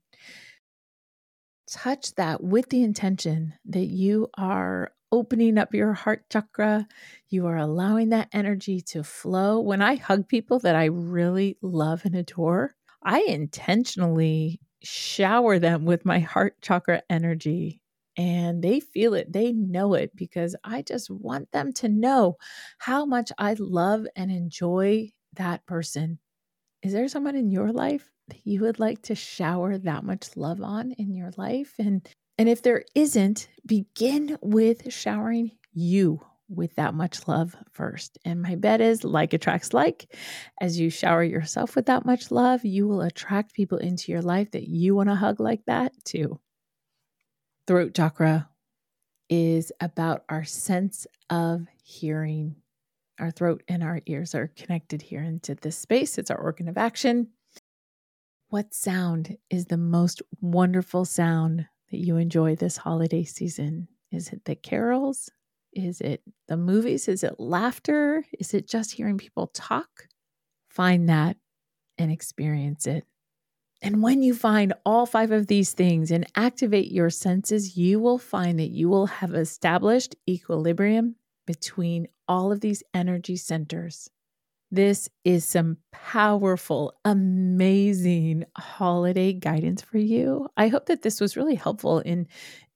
touch 1.68 2.14
that 2.16 2.42
with 2.42 2.68
the 2.68 2.82
intention 2.82 3.55
that 3.66 3.86
you 3.86 4.28
are 4.36 4.92
opening 5.14 5.58
up 5.58 5.74
your 5.74 5.92
heart 5.92 6.24
chakra. 6.30 6.86
You 7.28 7.46
are 7.46 7.56
allowing 7.56 8.10
that 8.10 8.28
energy 8.32 8.80
to 8.88 9.04
flow. 9.04 9.60
When 9.60 9.80
I 9.80 9.94
hug 9.96 10.28
people 10.28 10.58
that 10.60 10.74
I 10.74 10.86
really 10.86 11.56
love 11.62 12.04
and 12.04 12.14
adore, 12.14 12.74
I 13.02 13.20
intentionally 13.20 14.60
shower 14.82 15.58
them 15.58 15.84
with 15.84 16.04
my 16.04 16.18
heart 16.18 16.60
chakra 16.60 17.02
energy 17.08 17.80
and 18.16 18.62
they 18.62 18.80
feel 18.80 19.14
it, 19.14 19.32
they 19.32 19.52
know 19.52 19.94
it 19.94 20.14
because 20.14 20.54
I 20.62 20.82
just 20.82 21.10
want 21.10 21.50
them 21.52 21.72
to 21.74 21.88
know 21.88 22.36
how 22.78 23.04
much 23.04 23.32
I 23.38 23.54
love 23.58 24.06
and 24.14 24.30
enjoy 24.30 25.12
that 25.34 25.66
person. 25.66 26.18
Is 26.82 26.92
there 26.92 27.08
someone 27.08 27.36
in 27.36 27.50
your 27.50 27.72
life 27.72 28.10
that 28.28 28.40
you 28.44 28.60
would 28.62 28.78
like 28.78 29.02
to 29.02 29.14
shower 29.14 29.78
that 29.78 30.04
much 30.04 30.36
love 30.36 30.60
on 30.62 30.92
in 30.92 31.14
your 31.14 31.30
life? 31.36 31.74
And 31.78 32.06
and 32.39 32.49
if 32.49 32.62
there 32.62 32.85
isn't, 32.95 33.49
begin 33.66 34.39
with 34.43 34.93
showering 34.93 35.53
you 35.72 36.20
with 36.49 36.74
that 36.76 36.95
much 36.95 37.26
love 37.26 37.57
first. 37.72 38.18
And 38.24 38.43
my 38.43 38.55
bet 38.57 38.80
is 38.80 39.05
like 39.05 39.32
attracts 39.32 39.72
like. 39.72 40.14
As 40.61 40.78
you 40.78 40.91
shower 40.91 41.24
yourself 41.24 41.74
with 41.74 41.87
that 41.87 42.05
much 42.05 42.30
love, 42.30 42.64
you 42.64 42.87
will 42.87 43.03
attract 43.03 43.55
people 43.55 43.78
into 43.78 44.12
your 44.12 44.22
life 44.22 44.51
that 44.53 44.68
you 44.68 44.95
want 44.95 45.09
to 45.09 45.14
hug 45.14 45.41
like 45.41 45.64
that 45.66 45.93
too. 46.05 46.39
Throat 47.66 47.95
chakra 47.95 48.49
is 49.30 49.72
about 49.80 50.24
our 50.28 50.45
sense 50.45 51.07
of 51.30 51.66
hearing. 51.82 52.57
Our 53.18 53.30
throat 53.30 53.62
and 53.68 53.82
our 53.82 54.01
ears 54.07 54.35
are 54.35 54.49
connected 54.49 55.01
here 55.01 55.22
into 55.22 55.55
this 55.55 55.78
space. 55.78 56.18
It's 56.18 56.30
our 56.30 56.39
organ 56.39 56.68
of 56.68 56.76
action. 56.76 57.28
What 58.49 58.74
sound 58.74 59.39
is 59.51 59.66
the 59.66 59.78
most 59.78 60.20
wonderful 60.41 61.05
sound 61.05 61.66
that 61.95 62.05
you 62.05 62.16
enjoy 62.16 62.57
this 62.57 62.76
holiday 62.76 63.22
season? 63.22 63.86
Is 64.11 64.30
it 64.30 64.45
the 64.47 64.57
carols? 64.57 65.30
Is 65.72 66.01
it 66.01 66.22
the 66.49 66.57
movies? 66.57 67.07
Is 67.07 67.22
it 67.22 67.38
laughter? 67.38 68.24
Is 68.40 68.53
it 68.53 68.66
just 68.66 68.90
hearing 68.90 69.16
people 69.16 69.47
talk? 69.55 70.09
Find 70.68 71.09
that 71.09 71.36
and 71.97 72.11
experience 72.11 72.88
it. 72.88 73.05
And 73.80 74.03
when 74.03 74.22
you 74.22 74.34
find 74.34 74.72
all 74.84 75.07
five 75.07 75.30
of 75.30 75.47
these 75.47 75.72
things 75.72 76.11
and 76.11 76.26
activate 76.34 76.90
your 76.90 77.11
senses, 77.11 77.76
you 77.76 78.01
will 78.01 78.18
find 78.18 78.59
that 78.59 78.70
you 78.70 78.88
will 78.88 79.07
have 79.07 79.32
established 79.32 80.16
equilibrium 80.28 81.14
between 81.47 82.09
all 82.26 82.51
of 82.51 82.61
these 82.61 82.82
energy 82.92 83.36
centers. 83.36 84.11
This 84.70 85.08
is 85.24 85.44
some 85.44 85.76
powerful, 85.92 86.94
amazing 87.04 88.44
holiday 88.56 89.32
guidance 89.32 89.82
for 89.82 89.98
you. 89.98 90.48
I 90.56 90.68
hope 90.68 90.86
that 90.86 91.02
this 91.02 91.20
was 91.20 91.36
really 91.36 91.54
helpful 91.54 92.00
in 92.00 92.26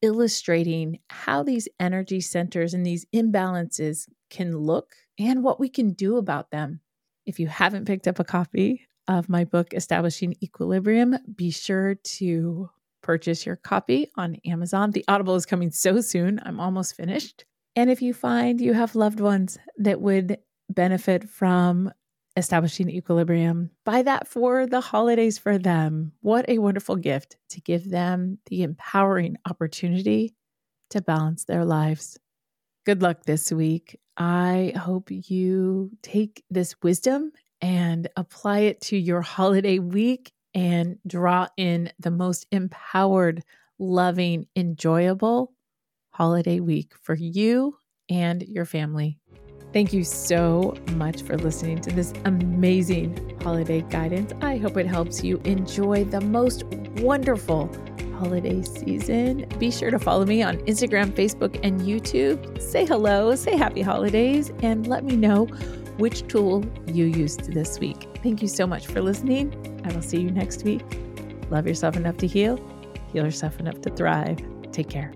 illustrating 0.00 1.00
how 1.10 1.42
these 1.42 1.68
energy 1.80 2.20
centers 2.20 2.72
and 2.72 2.86
these 2.86 3.06
imbalances 3.14 4.08
can 4.30 4.56
look 4.56 4.94
and 5.18 5.42
what 5.42 5.58
we 5.58 5.68
can 5.68 5.92
do 5.92 6.18
about 6.18 6.50
them. 6.50 6.80
If 7.26 7.40
you 7.40 7.48
haven't 7.48 7.86
picked 7.86 8.06
up 8.06 8.20
a 8.20 8.24
copy 8.24 8.86
of 9.08 9.28
my 9.28 9.44
book, 9.44 9.74
Establishing 9.74 10.36
Equilibrium, 10.42 11.16
be 11.34 11.50
sure 11.50 11.96
to 11.96 12.70
purchase 13.02 13.44
your 13.44 13.56
copy 13.56 14.10
on 14.16 14.36
Amazon. 14.46 14.90
The 14.90 15.04
Audible 15.08 15.34
is 15.34 15.46
coming 15.46 15.70
so 15.70 16.00
soon. 16.00 16.40
I'm 16.44 16.60
almost 16.60 16.94
finished. 16.94 17.44
And 17.74 17.90
if 17.90 18.02
you 18.02 18.12
find 18.12 18.60
you 18.60 18.74
have 18.74 18.94
loved 18.94 19.20
ones 19.20 19.58
that 19.78 20.00
would 20.00 20.38
benefit 20.68 21.28
from 21.28 21.90
establishing 22.36 22.88
equilibrium, 22.88 23.70
buy 23.84 24.02
that 24.02 24.28
for 24.28 24.66
the 24.66 24.80
holidays 24.80 25.38
for 25.38 25.58
them. 25.58 26.12
What 26.20 26.48
a 26.48 26.58
wonderful 26.58 26.96
gift 26.96 27.36
to 27.50 27.60
give 27.60 27.90
them 27.90 28.38
the 28.46 28.62
empowering 28.62 29.36
opportunity 29.48 30.34
to 30.90 31.02
balance 31.02 31.44
their 31.44 31.64
lives. 31.64 32.18
Good 32.86 33.02
luck 33.02 33.24
this 33.24 33.52
week. 33.52 33.98
I 34.16 34.72
hope 34.76 35.10
you 35.10 35.90
take 36.02 36.44
this 36.48 36.74
wisdom 36.82 37.32
and 37.60 38.08
apply 38.16 38.60
it 38.60 38.80
to 38.82 38.96
your 38.96 39.20
holiday 39.20 39.78
week 39.78 40.32
and 40.54 40.98
draw 41.06 41.48
in 41.56 41.92
the 41.98 42.10
most 42.10 42.46
empowered, 42.50 43.42
loving, 43.78 44.46
enjoyable 44.56 45.52
holiday 46.10 46.60
week 46.60 46.92
for 47.00 47.14
you 47.14 47.76
and 48.08 48.42
your 48.42 48.64
family. 48.64 49.18
Thank 49.72 49.92
you 49.92 50.02
so 50.02 50.76
much 50.92 51.22
for 51.22 51.36
listening 51.36 51.80
to 51.82 51.90
this 51.90 52.12
amazing 52.24 53.38
holiday 53.42 53.82
guidance. 53.82 54.32
I 54.40 54.56
hope 54.56 54.76
it 54.76 54.86
helps 54.86 55.22
you 55.22 55.40
enjoy 55.44 56.04
the 56.04 56.20
most 56.20 56.64
wonderful 57.00 57.70
holiday 58.18 58.62
season. 58.62 59.46
Be 59.58 59.70
sure 59.70 59.90
to 59.90 59.98
follow 59.98 60.24
me 60.24 60.42
on 60.42 60.56
Instagram, 60.58 61.12
Facebook, 61.12 61.60
and 61.62 61.80
YouTube. 61.82 62.60
Say 62.60 62.86
hello, 62.86 63.34
say 63.34 63.56
happy 63.56 63.82
holidays, 63.82 64.50
and 64.62 64.86
let 64.86 65.04
me 65.04 65.16
know 65.16 65.44
which 65.98 66.26
tool 66.28 66.64
you 66.86 67.04
used 67.04 67.52
this 67.52 67.78
week. 67.78 68.06
Thank 68.22 68.42
you 68.42 68.48
so 68.48 68.66
much 68.66 68.86
for 68.86 69.00
listening. 69.00 69.82
I 69.84 69.92
will 69.92 70.02
see 70.02 70.20
you 70.20 70.30
next 70.30 70.64
week. 70.64 70.82
Love 71.50 71.66
yourself 71.66 71.96
enough 71.96 72.16
to 72.18 72.26
heal, 72.26 72.58
heal 73.12 73.24
yourself 73.24 73.60
enough 73.60 73.80
to 73.82 73.90
thrive. 73.90 74.38
Take 74.72 74.90
care. 74.90 75.12